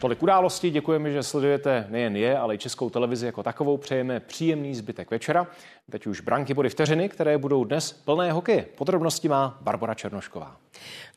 [0.00, 3.76] Tolik události, děkujeme, že sledujete nejen je, ale i českou televizi jako takovou.
[3.76, 5.46] Přejeme příjemný zbytek večera.
[5.90, 8.62] Teď už branky body vteřiny, které budou dnes plné hokeje.
[8.62, 10.56] Podrobnosti má Barbara Černošková.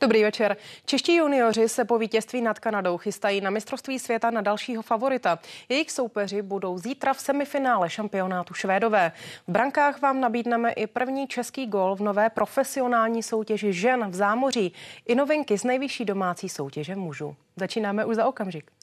[0.02, 0.58] Dobrý večer.
[0.86, 5.40] Čeští junioři se po vítězství nad Kanadou chystají na mistrovství světa na dalšího favorita.
[5.70, 9.12] Jejich soupeři budou zítra v semifinále šampionátu Švédové.
[9.48, 14.74] V brankách vám nabídneme i první český gol v nové profesionální soutěži žen v zámoří
[15.06, 17.36] i novinky z nejvyšší domácí soutěže mužů.
[17.56, 18.77] Začínáme už za okamžik.